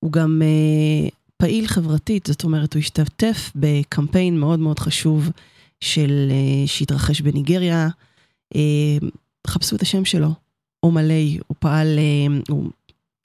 הוא 0.00 0.12
גם 0.12 0.42
אה, 0.44 1.08
פעיל 1.36 1.66
חברתית, 1.66 2.26
זאת 2.26 2.44
אומרת, 2.44 2.74
הוא 2.74 2.80
השתתף 2.80 3.52
בקמפיין 3.54 4.40
מאוד 4.40 4.58
מאוד 4.58 4.78
חשוב 4.78 5.30
של, 5.80 6.28
אה, 6.30 6.66
שהתרחש 6.66 7.20
בניגריה. 7.20 7.88
אה, 8.56 9.08
חפשו 9.46 9.76
את 9.76 9.82
השם 9.82 10.04
שלו, 10.04 10.47
אומלי, 10.82 11.38
הוא 11.46 11.56
פעל, 11.58 11.98
אה, 11.98 12.38
הוא 12.48 12.70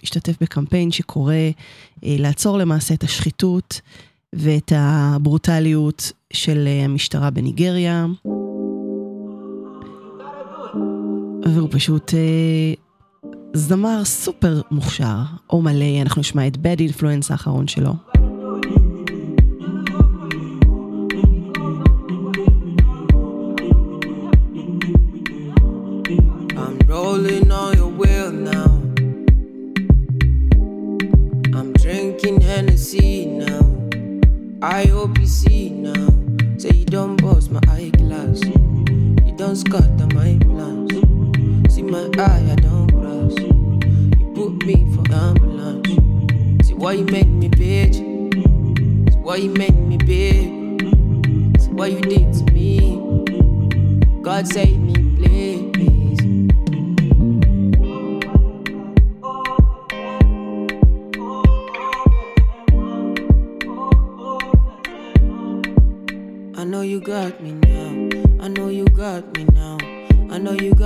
השתתף 0.04 0.34
בקמפיין 0.42 0.92
שקורא 0.92 1.34
אה, 1.34 2.16
לעצור 2.20 2.58
למעשה 2.58 2.94
את 2.94 3.04
השחיתות 3.04 3.82
ואת 4.34 4.72
הברוטליות 4.76 6.12
של 6.34 6.68
אה, 6.68 6.86
המשטרה 6.86 7.30
בניגריה. 7.30 8.06
והוא 11.56 11.70
פשוט 11.72 12.14
זמר 13.54 14.06
סופר 14.06 14.62
מוכשר, 14.72 15.22
או 15.50 15.62
מלא, 15.62 16.02
אנחנו 16.02 16.20
נשמע 16.20 16.48
את 16.48 16.56
bad 16.56 16.80
influence 16.80 17.28
האחרון 17.30 17.68
שלו. 17.68 18.13
I 34.74 34.86
hope 34.86 35.20
you 35.20 35.28
see 35.28 35.70
now. 35.70 36.10
Say 36.58 36.72
you 36.72 36.86
don't 36.86 37.16
bust 37.22 37.52
my 37.52 37.60
eyeglass. 37.70 38.44
You 38.44 39.36
don't 39.38 39.56
scatter 39.56 40.08
my 40.16 40.36
plans. 40.42 40.92
See 41.72 41.84
my 41.84 42.10
eye, 42.18 42.44
I 42.52 42.56
don't 42.56 42.90
cross. 42.90 43.38
You 43.38 44.32
put 44.34 44.66
me 44.66 44.84
for 44.96 45.14
ambulance. 45.14 46.68
See 46.68 46.74
why 46.74 46.94
you 46.94 47.06
make 47.06 47.28
me 47.28 47.50
bitch. 47.50 47.98
See 49.14 49.20
why 49.20 49.36
you 49.36 49.52
make 49.52 49.76
me 49.76 49.98
big. 49.98 50.82
See 51.62 51.70
what 51.70 51.92
you 51.92 52.02
did 52.02 52.34
to 52.34 52.52
me. 52.52 52.98
God 54.24 54.48
save 54.48 54.80
me, 54.80 54.94
please. 55.18 55.73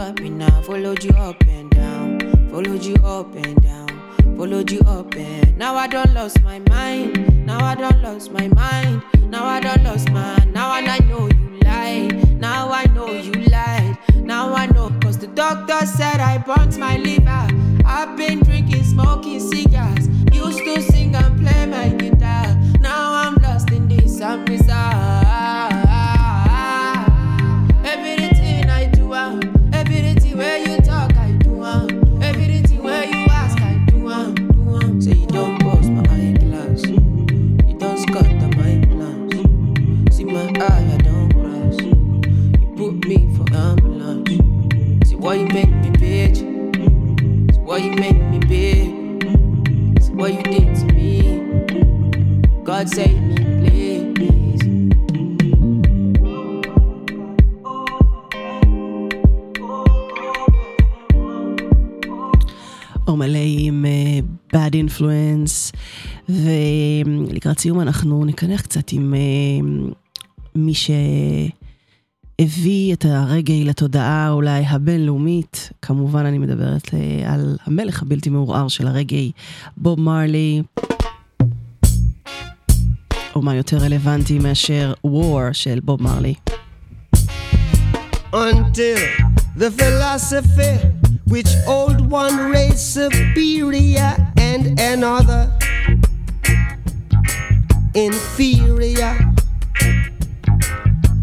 You 0.07 0.23
me 0.23 0.29
now. 0.29 0.61
Followed 0.61 1.03
you 1.03 1.11
up 1.11 1.41
and 1.47 1.69
down. 1.71 2.49
Followed 2.49 2.83
you 2.83 2.95
up 2.95 3.35
and 3.35 3.61
down. 3.61 3.87
Followed 4.37 4.71
you 4.71 4.79
up 4.81 5.15
and 5.15 5.57
now 5.57 5.75
I 5.75 5.87
don't 5.87 6.13
lost 6.13 6.41
my 6.43 6.59
mind. 6.59 7.45
Now 7.45 7.63
I 7.63 7.75
don't 7.75 8.01
lost 8.03 8.31
my 8.31 8.47
mind. 8.49 9.01
Now 9.29 9.45
I 9.45 9.59
don't 9.59 9.83
lost 9.83 10.09
my 10.11 10.37
now 10.53 10.73
and 10.75 10.87
I 10.87 10.99
know 10.99 11.27
you 11.27 11.59
lied. 11.63 12.39
Now 12.39 12.71
I 12.71 12.85
know 12.87 13.11
you 13.11 13.33
lied. 13.33 13.97
Now 14.15 14.53
I 14.53 14.67
know 14.67 14.91
cause 15.01 15.17
the 15.17 15.27
doctor 15.27 15.85
said 15.85 16.19
I 16.19 16.37
burnt 16.37 16.77
my 16.77 16.97
liver. 16.97 17.47
I've 17.85 18.15
been 18.15 18.39
drinking, 18.41 18.83
smoking 18.83 19.39
cigars. 19.39 20.07
Used 20.31 20.59
to 20.59 20.81
sing 20.81 21.15
and 21.15 21.39
play 21.41 21.65
my 21.65 21.89
guitar. 21.89 22.55
Now 22.79 23.13
I'm 23.13 23.35
lost 23.35 23.71
in 23.71 23.87
this 23.87 24.21
I'm 24.21 24.45
bizarre. 24.45 25.26
Why 47.77 47.83
you 47.83 47.91
make 47.91 48.19
me 48.31 48.39
big. 48.39 48.89
See 50.01 50.13
what 50.13 50.33
you 50.33 50.41
did 50.41 50.67
to 50.79 50.85
me. 50.97 51.13
God 52.63 52.89
save 52.89 53.21
me, 53.21 54.13
please. 54.15 54.63
מלא 63.07 63.39
עם 63.57 63.85
uh, 63.85 64.55
bad 64.55 64.73
influence, 64.73 65.75
ולקראת 66.29 67.59
סיום 67.59 67.79
אנחנו 67.79 68.25
נקנח 68.25 68.61
קצת 68.61 68.91
עם 68.91 69.13
uh, 69.13 69.93
מי 70.55 70.73
שהביא 72.41 72.93
את 72.93 73.05
הרגעי 73.09 73.63
לתודעה 73.65 74.29
אולי 74.31 74.63
הבינלאומית, 74.65 75.69
כמובן 75.81 76.25
אני 76.25 76.37
מדברת 76.37 76.85
uh, 76.85 76.91
על 77.25 77.57
המלך 77.65 78.01
הבלתי 78.01 78.29
מעורער 78.29 78.67
של 78.67 78.87
הרגעי, 78.87 79.31
בוב 79.77 79.99
מרלי. 79.99 80.61
או 83.35 83.41
מה 83.41 83.55
יותר 83.55 83.77
רלוונטי 83.77 84.39
מאשר 84.39 84.93
War 85.05 85.53
של 85.53 85.79
בוב 85.83 86.03
מרלי. 86.03 86.33
until 88.33 88.99
the 89.55 89.71
philosophy 89.71 90.75
which 91.27 91.51
old 91.65 91.99
one 92.11 92.37
race 92.51 92.81
superior 92.81 94.11
and 94.37 94.79
another 94.79 95.43
inferior 97.95 99.13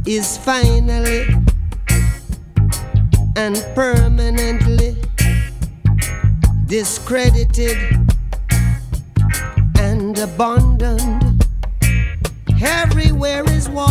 is 0.07 0.37
finally 0.37 1.27
and 3.37 3.57
permanently 3.75 4.97
discredited 6.67 7.79
and 9.79 10.19
abandoned. 10.19 11.47
Everywhere 12.63 13.45
is 13.51 13.69
war. 13.69 13.87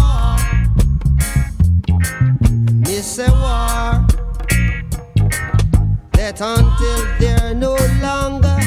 Miss 2.72 3.18
a 3.18 3.30
war 3.32 4.05
that 6.14 6.39
until 6.41 7.01
they're 7.20 7.55
no 7.55 7.76
longer 8.01 8.57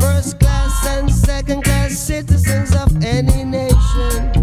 first 0.00 0.38
class 0.38 0.86
and 0.86 1.10
second 1.10 1.64
class 1.64 1.92
citizens 1.98 2.74
of 2.76 3.04
any 3.04 3.44
nation, 3.44 4.39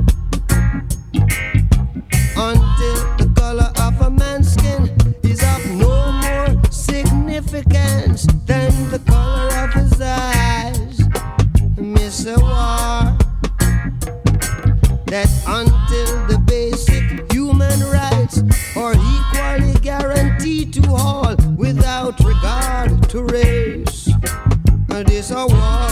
significance 7.58 8.26
than 8.46 8.72
the 8.92 9.00
color 9.00 9.50
of 9.64 9.74
his 9.74 10.02
eyes. 10.02 11.02
Miss 11.78 12.26
a 12.26 12.40
war 12.40 13.18
that 15.08 15.30
until 15.48 16.28
the 16.28 16.38
basic 16.46 17.32
human 17.32 17.80
rights 17.90 18.44
are 18.76 18.94
equally 18.94 19.74
guaranteed 19.82 20.74
to 20.74 20.92
all 20.92 21.36
without 21.56 22.20
regard 22.20 23.10
to 23.10 23.24
race. 23.24 24.10
This 25.06 25.32
a 25.32 25.46
war 25.46 25.90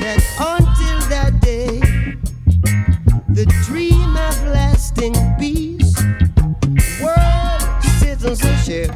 that 0.00 0.20
until 0.38 0.98
that 1.08 1.40
day, 1.40 1.80
the 3.28 3.46
dream 3.66 4.16
of 4.16 4.46
lasting 4.46 5.14
peace, 5.38 5.94
world 7.02 7.82
citizenship, 7.98 8.92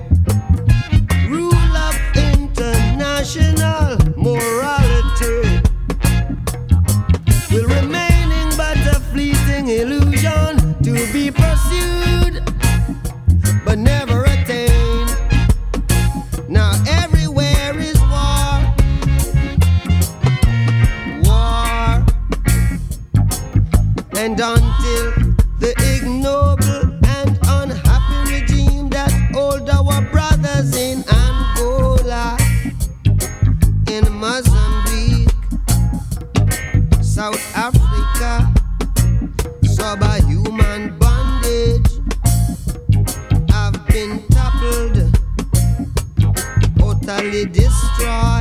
the 25.63 25.71
ignoble 25.95 26.91
and 27.07 27.39
unhappy 27.47 28.33
regime 28.33 28.89
that 28.89 29.13
hold 29.33 29.71
our 29.71 30.03
brothers 30.11 30.77
in 30.77 31.05
Angola, 31.09 32.37
in 33.87 34.03
Mozambique, 34.13 35.31
South 37.01 37.41
Africa, 37.55 38.53
subhuman 39.63 40.99
bondage. 40.99 41.93
I've 43.53 43.87
been 43.87 44.21
toppled, 44.31 45.15
totally 46.77 47.45
destroyed. 47.47 48.32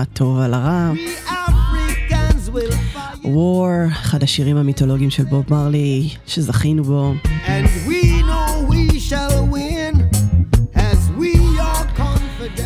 הטוב 0.00 0.38
על 0.38 0.54
הרע. 0.54 0.92
War, 3.22 3.92
אחד 3.92 4.22
השירים 4.22 4.56
המיתולוגיים 4.56 5.10
של 5.10 5.24
בוב 5.24 5.44
מרלי 5.50 6.08
שזכינו 6.26 6.84
בו. 6.84 7.14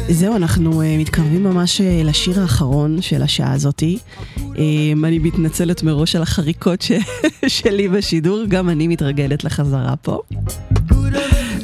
זהו, 0.08 0.36
אנחנו 0.36 0.82
uh, 0.82 0.84
מתקרבים 0.98 1.44
ממש 1.44 1.80
uh, 1.80 1.84
לשיר 2.04 2.40
האחרון 2.40 3.02
של 3.02 3.22
השעה 3.22 3.52
הזאתי. 3.52 3.98
Um, 4.36 4.58
אני 5.04 5.18
מתנצלת 5.18 5.82
מראש 5.82 6.16
על 6.16 6.22
החריקות 6.22 6.82
ש... 6.82 6.92
שלי 7.46 7.88
בשידור, 7.88 8.44
גם 8.48 8.68
אני 8.68 8.88
מתרגלת 8.88 9.44
לחזרה 9.44 9.96
פה. 9.96 10.20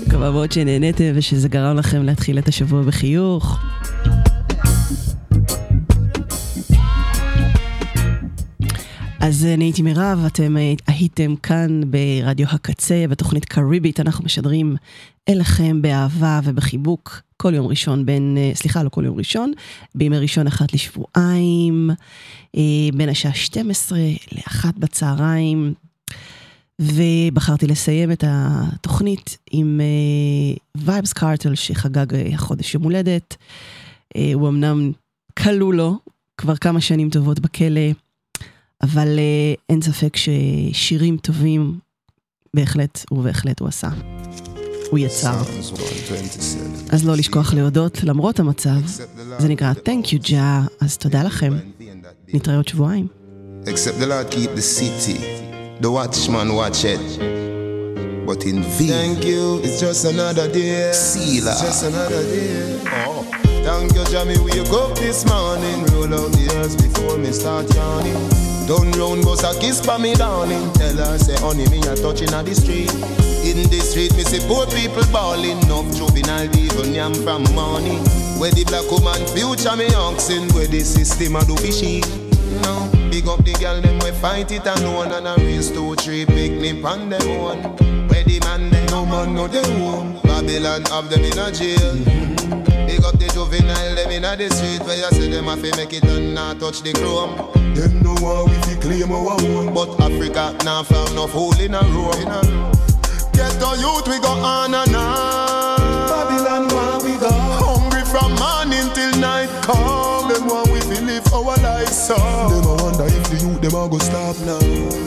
מקווה 0.06 0.30
מאוד 0.30 0.52
שנהניתם 0.52 1.12
ושזה 1.14 1.48
גרם 1.48 1.76
לכם 1.76 2.02
להתחיל 2.02 2.38
את 2.38 2.48
השבוע 2.48 2.82
בחיוך. 2.82 3.58
אז 9.20 9.44
אני 9.44 9.64
הייתי 9.64 9.82
מירב, 9.82 10.24
אתם 10.26 10.56
אה, 10.56 10.74
הייתם 10.86 11.36
כאן 11.36 11.80
ברדיו 11.90 12.46
הקצה, 12.50 13.04
בתוכנית 13.08 13.44
קריבית, 13.44 14.00
אנחנו 14.00 14.24
משדרים 14.24 14.76
אליכם 15.28 15.82
באהבה 15.82 16.40
ובחיבוק 16.44 17.22
כל 17.36 17.54
יום 17.54 17.66
ראשון 17.66 18.06
בין, 18.06 18.36
אה, 18.38 18.50
סליחה, 18.54 18.82
לא 18.82 18.88
כל 18.88 19.04
יום 19.04 19.18
ראשון, 19.18 19.52
בימי 19.94 20.18
ראשון 20.18 20.46
אחת 20.46 20.72
לשבועיים, 20.72 21.90
אה, 22.56 22.62
בין 22.94 23.08
השעה 23.08 23.34
12 23.34 23.98
ל-1 24.32 24.64
בצהריים, 24.78 25.74
ובחרתי 26.80 27.66
לסיים 27.66 28.12
את 28.12 28.24
התוכנית 28.26 29.38
עם 29.50 29.80
וייבס 30.76 31.12
קארטל 31.12 31.54
שחגג 31.54 32.14
אה, 32.14 32.26
החודש 32.34 32.74
יום 32.74 32.82
הולדת. 32.82 33.36
אה, 34.16 34.30
הוא 34.34 34.48
אמנם 34.48 34.92
כלוא 35.38 35.74
לו 35.74 35.98
כבר 36.36 36.56
כמה 36.56 36.80
שנים 36.80 37.10
טובות 37.10 37.40
בכלא, 37.40 37.80
אבל 38.82 39.18
אה, 39.18 39.54
אין 39.68 39.82
ספק 39.82 40.16
ששירים 40.16 41.16
טובים 41.16 41.78
בהחלט 42.54 43.04
ובהחלט 43.12 43.60
הוא 43.60 43.68
עשה. 43.68 43.88
הוא 44.90 44.98
יצר. 44.98 45.42
אז 46.90 47.04
לא 47.04 47.16
לשכוח 47.16 47.54
להודות 47.54 48.02
למרות 48.04 48.40
המצב. 48.40 48.86
זה 49.38 49.48
נקרא 49.48 49.72
Thank 49.72 50.06
you 50.06 50.26
Ja, 50.28 50.34
אז 50.80 50.96
תודה 50.96 51.22
לכם. 51.22 51.52
נתראה 52.34 52.56
עוד 52.56 52.68
שבועיים. 52.68 53.06
Except 53.64 54.00
the 54.00 54.06
Lord 54.06 54.34
keep 54.34 54.50
the 54.56 54.78
city, 54.78 55.18
the 55.82 55.90
watchman 55.90 56.48
watch 56.54 56.84
it. 56.84 57.20
But 58.26 58.44
in 58.46 58.62
vain. 58.78 58.90
Thank 58.96 59.24
you, 59.24 59.60
it's 59.64 59.80
just 59.80 60.04
another 60.04 60.48
day. 60.52 60.90
It's 60.90 61.62
just 61.66 61.82
another 61.90 62.22
day. 62.34 62.78
Oh. 63.06 63.39
Thank 63.70 63.94
you, 63.94 64.04
Jamie. 64.06 64.36
Wake 64.42 64.66
up 64.72 64.98
this 64.98 65.24
morning. 65.26 65.86
Roll 65.94 66.10
out 66.12 66.32
the 66.34 66.50
earth 66.58 66.74
before 66.82 67.16
me 67.16 67.30
start 67.30 67.72
yawning. 67.72 68.18
Done 68.66 68.90
round, 68.98 69.22
bust 69.22 69.46
a 69.46 69.54
kiss 69.60 69.78
for 69.78 69.96
me, 69.96 70.12
darling. 70.14 70.72
Tell 70.74 70.96
her, 70.98 71.16
say, 71.18 71.38
honey, 71.38 71.68
me 71.70 71.78
a 71.86 71.94
touching 71.94 72.34
at 72.34 72.46
the 72.46 72.54
street. 72.54 72.90
In 73.46 73.62
the 73.70 73.78
street, 73.78 74.10
me 74.16 74.24
see 74.26 74.42
poor 74.48 74.66
people 74.74 75.06
balling. 75.12 75.62
Enough 75.70 75.86
juvenile 75.94 76.50
devil 76.50 76.86
yam 76.90 77.14
from 77.14 77.46
morning. 77.54 78.02
Where 78.42 78.50
the 78.50 78.66
black 78.66 78.90
woman 78.90 79.22
future 79.30 79.76
me 79.78 79.86
oxen. 79.94 80.50
Where 80.50 80.66
the 80.66 80.80
system 80.80 81.36
a 81.36 81.44
do 81.46 81.54
be 81.62 81.70
fishy. 81.70 82.02
No, 82.66 82.90
big 83.06 83.28
up 83.30 83.46
the 83.46 83.54
girl 83.62 83.80
them 83.80 84.02
we 84.02 84.10
fight 84.18 84.50
it 84.50 84.66
alone 84.66 85.14
and 85.14 85.30
a 85.30 85.38
race 85.46 85.70
two 85.70 85.94
three 85.94 86.26
picnic 86.26 86.84
on 86.84 87.08
them 87.08 87.22
one. 87.38 87.62
Where 88.10 88.26
the 88.26 88.40
man 88.42 88.68
them 88.68 88.86
no 88.90 89.06
man 89.06 89.32
no 89.32 89.46
they 89.46 89.62
home. 89.78 90.18
Babylon 90.26 90.82
have 90.90 91.08
them 91.08 91.22
in 91.22 91.38
a 91.38 91.54
jail. 91.54 92.59
Up 93.10 93.18
the 93.18 93.26
juvenile 93.34 93.96
them 93.96 94.10
in 94.12 94.24
a 94.24 94.36
the 94.36 94.48
street 94.54 94.86
where 94.86 94.96
you 94.96 95.10
see 95.18 95.28
them 95.28 95.46
have 95.46 95.60
to 95.60 95.76
make 95.76 95.92
it 95.92 96.04
and 96.04 96.32
not 96.32 96.60
touch 96.60 96.80
the 96.82 96.92
chrome. 96.92 97.34
Them 97.74 98.00
no 98.04 98.14
want 98.22 98.50
we 98.50 98.56
fi 98.62 98.80
claim 98.80 99.10
our 99.10 99.34
own, 99.34 99.74
but 99.74 99.98
Africa 99.98 100.54
now 100.64 100.84
found 100.84 101.16
no 101.16 101.26
fool 101.26 101.58
in 101.58 101.74
a 101.74 101.82
room. 101.90 102.14
In 102.22 102.28
a 102.30 102.40
room. 102.46 102.70
Get 103.34 103.58
the 103.58 103.74
youth 103.82 104.06
we 104.06 104.20
go 104.22 104.30
on 104.30 104.74
and 104.74 104.94
on. 104.94 106.06
Babylon 106.06 106.68
where 106.70 107.02
we 107.02 107.18
go. 107.18 107.34
Hungry 107.58 108.06
from 108.06 108.30
morning 108.38 108.86
till 108.94 109.10
night 109.18 109.50
come. 109.66 110.30
Them 110.30 110.46
want 110.46 110.70
we 110.70 110.78
fi 110.78 111.02
live 111.02 111.26
our 111.34 111.56
lives 111.66 112.06
so. 112.06 112.69
If 113.20 113.28
the 113.28 113.36
youth 113.36 113.60
them 113.60 113.76
a 113.76 113.84
go 113.84 113.98
stop 114.00 114.36
now. 114.48 114.56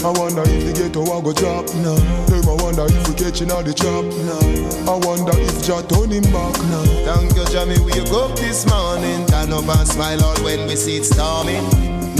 I 0.06 0.14
wonder 0.14 0.46
if 0.46 0.62
the 0.70 0.74
ghetto 0.78 1.02
a 1.02 1.18
go 1.18 1.34
drop 1.34 1.66
now. 1.82 1.98
Them 2.30 2.46
a 2.46 2.54
wonder 2.62 2.86
if 2.86 3.02
we 3.10 3.14
catching 3.18 3.50
all 3.50 3.66
the 3.66 3.74
trap 3.74 4.06
now. 4.30 4.46
I 4.86 4.96
wonder 5.02 5.34
if 5.34 5.66
Jah 5.66 5.82
turn 5.82 6.14
him 6.14 6.22
back 6.30 6.54
now. 6.70 6.86
Thank 7.10 7.34
you, 7.34 7.46
Jamie. 7.50 7.82
Wake 7.82 8.14
up 8.14 8.38
this 8.38 8.70
morning, 8.70 9.26
turn 9.26 9.50
up 9.50 9.66
and 9.66 9.88
smile 9.90 10.22
out 10.22 10.40
when 10.46 10.68
we 10.70 10.76
see 10.78 11.02
it 11.02 11.06
storming. 11.10 11.66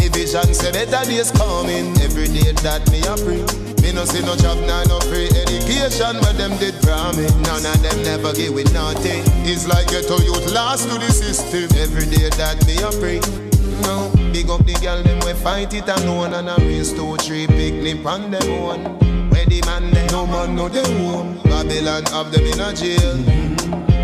Me 0.02 0.10
vision 0.10 0.50
say 0.58 0.74
better 0.74 1.06
days 1.06 1.30
coming. 1.30 1.94
Every 2.02 2.26
day 2.26 2.52
that 2.66 2.82
me 2.90 3.06
a 3.06 3.14
pray. 3.22 3.46
Me 3.86 3.92
no 3.92 4.06
see 4.06 4.26
no 4.26 4.34
job, 4.38 4.58
nah, 4.66 4.82
no 4.90 4.98
free 5.12 5.28
education, 5.28 6.18
but 6.26 6.34
them 6.42 6.58
did 6.58 6.74
promise. 6.82 7.36
None 7.46 7.66
of 7.70 7.78
them 7.84 8.02
never 8.02 8.34
give 8.34 8.54
with 8.54 8.74
nothing. 8.74 9.22
It's 9.46 9.68
like 9.68 9.92
ghetto 9.94 10.18
youth 10.26 10.50
lost 10.52 10.90
to 10.90 10.98
the 10.98 11.12
system. 11.12 11.70
Every 11.78 12.10
day 12.10 12.30
that 12.42 12.66
me 12.66 12.82
a 12.82 12.90
pray. 12.98 13.53
No, 13.84 14.12
big 14.32 14.50
up 14.50 14.66
the 14.66 14.74
girl, 14.82 15.02
them 15.04 15.20
we 15.26 15.34
fight 15.34 15.74
it 15.74 15.88
alone 15.88 16.34
and 16.34 16.50
a 16.50 16.56
race 16.60 16.92
two, 16.94 17.16
three 17.18 17.48
picnic 17.48 18.06
on 18.06 18.32
them 18.32 18.62
one. 18.62 18.84
Where 19.30 19.46
the 19.46 19.62
man 19.66 19.92
them, 19.92 20.08
no 20.08 20.26
man 20.26 20.56
know 20.56 20.70
them 20.70 20.86
home. 21.00 21.40
Babylon 21.44 22.06
have 22.06 22.32
them 22.32 22.46
in 22.46 22.60
a 22.60 22.74
jail. 22.74 23.18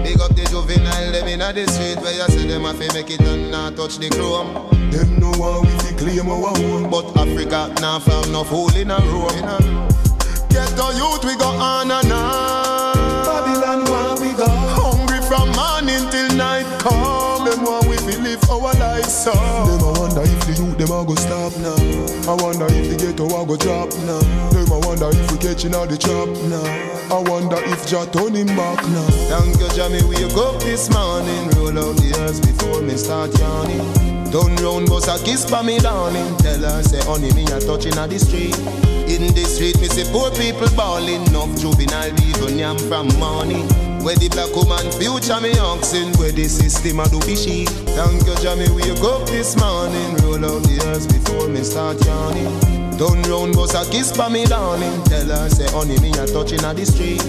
Big 0.03 0.19
up 0.19 0.36
the 0.36 0.45
juvenile, 0.49 1.11
them 1.11 1.27
in 1.27 1.41
a 1.41 1.53
the 1.53 1.67
street 1.71 1.97
where 2.01 2.13
you 2.13 2.27
see 2.34 2.47
them 2.47 2.63
have 2.63 2.80
to 2.80 2.93
make 2.93 3.09
it 3.09 3.21
and 3.21 3.51
not 3.51 3.75
touch 3.75 3.97
the 3.97 4.09
chrome. 4.09 4.69
Them 4.91 5.19
no 5.19 5.32
one 5.34 5.61
we 5.61 5.71
fi 5.80 5.93
claim 5.95 6.30
our 6.30 6.57
own, 6.57 6.89
but 6.89 7.15
Africa 7.17 7.73
now 7.82 7.99
found 7.99 8.32
no 8.32 8.43
fool. 8.43 8.69
In 8.75 8.91
a 8.91 8.97
room. 8.97 9.88
Get 10.49 10.69
the 10.75 10.93
youth 10.97 11.23
we 11.23 11.38
go 11.38 11.47
on 11.47 11.91
and 11.91 12.11
on. 12.11 12.49
Live 18.39 18.49
our 18.51 18.73
lives 18.73 19.13
so. 19.13 19.31
Them 19.31 19.81
a 19.81 19.99
wonder 19.99 20.21
if 20.23 20.39
the 20.47 20.53
youth 20.53 20.77
them 20.77 20.91
a 20.91 21.05
go 21.05 21.15
stop 21.15 21.53
now. 21.57 21.75
I 22.31 22.35
wonder 22.41 22.67
if 22.69 22.89
the 22.89 22.95
ghetto 22.97 23.25
a 23.25 23.45
go 23.45 23.55
drop 23.57 23.89
now. 24.05 24.19
Them 24.49 24.71
a 24.71 24.79
wonder 24.79 25.09
if 25.11 25.31
we 25.31 25.37
catching 25.37 25.75
all 25.75 25.87
the 25.87 25.97
trap 25.97 26.29
now. 26.47 26.63
I 27.15 27.19
wonder 27.29 27.57
if 27.71 27.87
Jah 27.87 28.05
turn 28.11 28.35
him 28.35 28.47
back 28.47 28.83
now. 28.87 29.07
Thank 29.29 29.59
you, 29.59 29.69
Jamie. 29.75 30.03
Wake 30.07 30.37
up 30.37 30.59
this 30.61 30.89
morning, 30.91 31.49
roll 31.57 31.77
out 31.77 31.95
the 31.97 32.13
earth 32.19 32.41
before 32.41 32.81
me 32.81 32.95
start 32.97 33.37
yawning. 33.39 33.83
Done 34.31 34.55
round, 34.57 34.87
bust 34.87 35.09
a 35.09 35.17
kiss 35.23 35.49
for 35.49 35.63
me, 35.63 35.79
darling. 35.79 36.37
Tell 36.37 36.61
her, 36.61 36.83
say, 36.83 37.01
honey, 37.05 37.33
me 37.33 37.43
a 37.45 37.59
touching 37.59 37.97
at 37.97 38.09
the 38.09 38.19
street. 38.19 38.57
In 39.09 39.33
the 39.33 39.43
street, 39.45 39.79
me 39.81 39.87
see 39.87 40.05
poor 40.11 40.29
people 40.31 40.69
balling. 40.75 41.25
Enough 41.27 41.57
juvenile 41.57 42.13
even 42.29 42.59
yam 42.59 42.77
from 42.77 43.07
morning. 43.17 43.65
Where 44.04 44.16
the 44.16 44.30
black 44.30 44.56
woman 44.56 44.88
future 44.95 45.39
me 45.41 45.58
oxen, 45.60 46.14
where 46.16 46.32
the 46.32 46.47
system 46.47 47.00
a 47.00 47.10
do 47.10 47.20
fishy. 47.22 47.66
Thank 48.00 48.26
you, 48.26 48.36
Jamie, 48.39 48.72
wake 48.72 49.04
up 49.04 49.28
this 49.28 49.60
morning, 49.60 50.16
roll 50.24 50.39
out 50.39 50.64
the 50.64 50.80
earth 50.88 51.12
before 51.12 51.50
me 51.50 51.64
start 51.64 52.00
yawning. 52.06 52.47
Turn 52.97 53.22
round, 53.28 53.56
bust 53.56 53.76
a 53.76 53.84
kiss 53.91 54.16
for 54.16 54.30
me, 54.30 54.45
darling. 54.45 55.04
Tell 55.04 55.28
her, 55.28 55.50
say, 55.50 55.68
honey, 55.72 56.00
me 56.00 56.12
a 56.16 56.26
touching 56.26 56.64
on 56.64 56.76
the 56.76 56.86
street. 56.86 57.24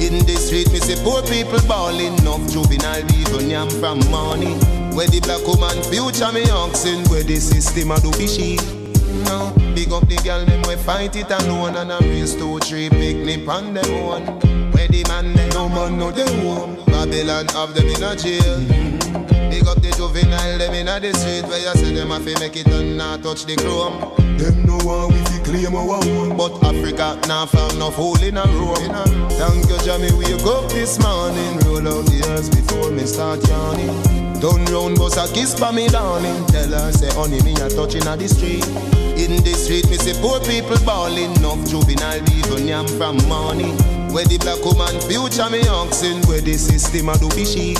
In 0.00 0.24
the 0.24 0.36
street, 0.40 0.72
me 0.72 0.80
see 0.80 0.96
poor 1.04 1.22
people 1.22 1.60
balling. 1.68 2.16
Enough 2.18 2.48
juvenile 2.50 3.04
people 3.04 3.42
yam 3.42 3.68
from 3.80 4.00
money. 4.10 4.56
Where 4.96 5.08
the 5.08 5.20
black 5.20 5.44
woman 5.44 5.76
future 5.92 6.32
me 6.32 6.48
oxen. 6.48 7.04
Where 7.12 7.22
the 7.22 7.36
system 7.36 7.92
a 7.92 8.00
do 8.00 8.12
fishy. 8.12 8.56
No, 9.28 9.52
big 9.74 9.92
up 9.92 10.08
the 10.08 10.16
girl, 10.24 10.44
them 10.44 10.62
we 10.66 10.74
fight 10.74 11.14
it 11.14 11.30
alone 11.30 11.76
And 11.76 11.92
a 11.92 11.98
race 12.00 12.34
two, 12.34 12.58
three 12.58 12.90
picnic 12.90 13.48
on 13.48 13.72
them 13.72 14.04
one 14.04 14.63
Where 14.84 15.02
the 15.02 15.08
man, 15.08 15.32
them 15.32 15.48
no 15.56 15.66
man, 15.66 15.98
no 15.98 16.10
they 16.10 16.28
home 16.44 16.76
Babylon 16.84 17.48
have 17.56 17.72
them 17.72 17.88
in 17.88 18.02
a 18.04 18.14
jail 18.14 18.60
Big 19.48 19.66
up 19.66 19.80
the 19.80 19.88
juvenile, 19.96 20.58
them 20.58 20.74
in 20.74 20.88
a 20.88 21.00
the 21.00 21.08
street 21.16 21.48
Where 21.48 21.56
you 21.56 21.72
say 21.72 21.94
them 21.94 22.10
have 22.10 22.26
to 22.26 22.38
make 22.38 22.54
it 22.54 22.68
and 22.68 22.98
not 22.98 23.22
touch 23.22 23.46
the 23.46 23.56
chrome 23.56 23.96
Them 24.36 24.66
no 24.68 24.76
one 24.84 25.08
we 25.08 25.24
fi 25.24 25.40
claim 25.40 25.74
our 25.74 26.04
own 26.04 26.36
But 26.36 26.60
Africa 26.68 27.16
now 27.26 27.46
found 27.46 27.78
no 27.78 27.90
fool 27.92 28.20
in 28.20 28.36
a 28.36 28.44
room 28.44 28.76
Thank 29.40 29.72
you, 29.72 29.78
Jamie, 29.88 30.12
wake 30.12 30.44
up 30.44 30.68
this 30.68 31.00
morning 31.00 31.56
Roll 31.64 31.88
out 31.88 32.04
the 32.04 32.20
earth 32.36 32.52
before 32.52 32.90
me 32.90 33.06
start 33.06 33.40
yawning 33.48 33.96
Turn 34.44 34.66
round, 34.68 34.98
bust 34.98 35.16
a 35.16 35.32
kiss 35.32 35.58
for 35.58 35.72
me, 35.72 35.88
darling. 35.88 36.44
Tell 36.48 36.68
her, 36.68 36.92
say, 36.92 37.08
honey, 37.14 37.40
me 37.40 37.54
a 37.54 37.70
touching 37.70 38.04
at 38.04 38.18
the 38.18 38.28
street. 38.28 38.66
In 39.16 39.40
the 39.40 39.54
street, 39.56 39.88
me 39.88 39.96
see 39.96 40.12
poor 40.20 40.38
people 40.40 40.76
balling. 40.84 41.32
Enough 41.36 41.64
juvenile 41.70 42.20
people 42.20 42.60
yam 42.60 42.86
from 42.86 43.16
money. 43.26 43.72
Where 44.14 44.22
the 44.24 44.38
black 44.38 44.62
woman 44.62 44.94
future 45.10 45.50
me 45.50 45.66
oxen. 45.66 46.22
Where 46.30 46.40
the 46.40 46.54
system 46.54 47.10
a 47.10 47.18
do 47.18 47.26
fishy. 47.34 47.74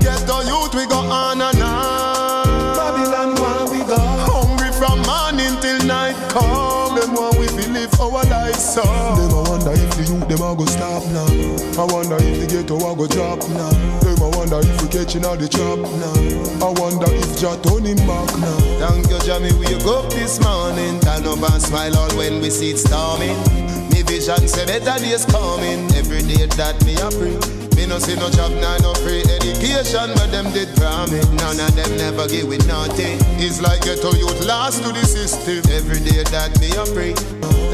Get 0.00 0.24
the 0.24 0.40
youth, 0.48 0.72
we 0.72 0.88
go 0.88 1.04
on 1.04 1.36
and 1.36 1.60
on. 1.60 2.48
Babylon, 2.72 3.36
where 3.36 3.68
we 3.68 3.84
go. 3.84 4.00
Hungry 4.24 4.72
from 4.72 5.04
morning 5.04 5.52
till 5.60 5.84
night 5.84 6.16
come. 6.32 6.96
Them 6.96 7.12
want 7.12 7.36
we 7.36 7.44
feel 7.52 7.68
live 7.76 7.92
our 8.00 8.24
life 8.24 8.56
so. 8.56 8.80
Them 9.20 9.36
a 9.36 9.44
wonder 9.44 9.76
if 9.76 9.92
the 10.00 10.04
youth 10.08 10.24
them 10.32 10.40
a 10.40 10.56
go 10.56 10.64
stop 10.64 11.04
now. 11.12 11.28
I 11.76 11.84
wonder 11.92 12.16
if 12.24 12.40
the 12.40 12.46
ghetto 12.48 12.80
a 12.80 12.96
go 12.96 13.04
drop 13.04 13.44
now. 13.52 13.68
Them 14.00 14.24
a 14.24 14.28
wonder 14.32 14.64
if 14.64 14.80
we 14.80 14.88
catching 14.88 15.28
all 15.28 15.36
the 15.36 15.44
trap 15.44 15.76
now. 16.00 16.64
I 16.64 16.72
wonder 16.72 17.12
if 17.12 17.36
Jah 17.36 17.60
turn 17.60 17.84
him 17.84 18.00
back 18.08 18.32
now. 18.40 18.56
Thank 18.80 19.12
you, 19.12 19.20
Jamie, 19.28 19.52
we 19.60 19.68
up 19.76 20.08
this 20.08 20.40
morning. 20.40 21.04
Turn 21.04 21.28
up 21.28 21.44
and 21.52 21.60
smile 21.60 22.00
all 22.00 22.16
when 22.16 22.40
we 22.40 22.48
see 22.48 22.72
it 22.72 22.78
storming. 22.80 23.63
Me 23.90 24.02
vision 24.02 24.46
say 24.48 24.66
better 24.66 24.98
days 25.02 25.24
coming. 25.26 25.90
Every 25.94 26.22
day 26.22 26.46
that 26.56 26.76
me 26.84 26.94
a 26.96 27.08
pray. 27.10 27.36
Me 27.76 27.86
no 27.86 27.98
see 27.98 28.14
no 28.14 28.30
job, 28.30 28.52
nah, 28.62 28.78
no 28.78 28.94
free 29.02 29.22
education, 29.26 30.14
but 30.14 30.30
them 30.30 30.46
did 30.52 30.70
promise. 30.76 31.26
None 31.32 31.58
of 31.58 31.74
them 31.74 31.96
never 31.98 32.28
give 32.28 32.46
with 32.46 32.66
nothing. 32.66 33.18
It's 33.36 33.60
like 33.60 33.82
ghetto 33.82 34.12
youth 34.14 34.46
lost 34.46 34.82
to 34.84 34.92
the 34.92 35.04
system. 35.04 35.58
Every 35.70 35.98
day 35.98 36.22
that 36.30 36.54
me 36.60 36.70
a 36.78 36.84
pray. 36.94 37.14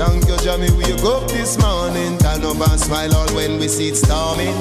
Thank 0.00 0.26
you, 0.26 0.36
Jamie, 0.38 0.72
we 0.72 0.96
go 1.02 1.20
up 1.20 1.28
this 1.28 1.58
morning. 1.58 2.16
Turn 2.18 2.44
up 2.44 2.56
and 2.56 2.80
smile 2.80 3.14
all 3.14 3.28
when 3.34 3.58
we 3.58 3.68
see 3.68 3.88
it 3.88 3.96
storming. 3.96 4.56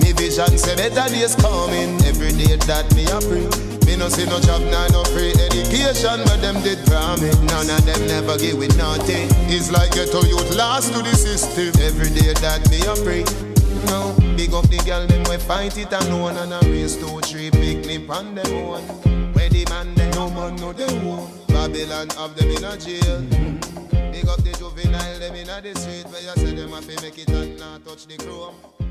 Me 0.00 0.12
vision 0.12 0.58
say 0.58 0.76
better 0.76 1.08
days 1.08 1.34
coming. 1.36 1.96
Every 2.04 2.32
day 2.32 2.56
that 2.68 2.84
me 2.94 3.04
a 3.08 3.18
pray. 3.24 3.71
Me 3.92 3.98
no 3.98 4.08
see 4.08 4.24
no 4.24 4.40
job, 4.40 4.62
nah, 4.72 4.88
no 4.88 5.04
free 5.12 5.32
education, 5.32 6.24
but 6.24 6.40
them 6.40 6.62
did 6.62 6.78
promise. 6.86 7.38
None 7.40 7.68
of 7.68 7.84
them 7.84 8.06
never 8.06 8.38
give 8.38 8.56
with 8.56 8.74
nothing. 8.78 9.28
It's 9.52 9.70
like 9.70 9.92
ghetto 9.92 10.22
youth 10.24 10.56
lost 10.56 10.94
to 10.94 11.02
the 11.02 11.14
system. 11.14 11.68
Every 11.78 12.08
day 12.08 12.32
that 12.40 12.64
me 12.70 12.80
a 12.88 12.96
pray. 13.04 13.20
No, 13.92 14.16
big 14.34 14.54
up 14.54 14.66
the 14.70 14.80
girl, 14.86 15.06
them 15.06 15.22
we 15.28 15.36
fight 15.36 15.76
it 15.76 15.92
alone 15.92 16.38
and 16.38 16.54
a 16.54 16.60
race 16.70 16.96
two, 16.96 17.20
three 17.20 17.50
picnic 17.50 18.08
on 18.08 18.34
them 18.34 18.64
one. 18.64 18.82
Where 19.34 19.50
the 19.50 19.66
man, 19.68 19.94
them 19.94 20.10
no 20.12 20.30
man, 20.30 20.56
no 20.56 20.72
they 20.72 20.88
won't. 21.04 21.28
Babylon 21.48 22.08
have 22.16 22.34
them 22.34 22.48
in 22.48 22.64
a 22.64 22.78
jail. 22.78 23.20
Big 24.08 24.26
up 24.26 24.40
the 24.40 24.56
juvenile, 24.58 25.18
them 25.18 25.34
in 25.34 25.48
the 25.48 25.78
street 25.78 26.06
where 26.08 26.22
you 26.22 26.32
say 26.40 26.54
them 26.56 26.70
have 26.70 26.88
to 26.88 27.02
make 27.02 27.18
it 27.18 27.28
and 27.28 27.58
not 27.58 27.84
touch 27.84 28.06
the 28.06 28.16
chrome. 28.16 28.54
Them 28.78 28.81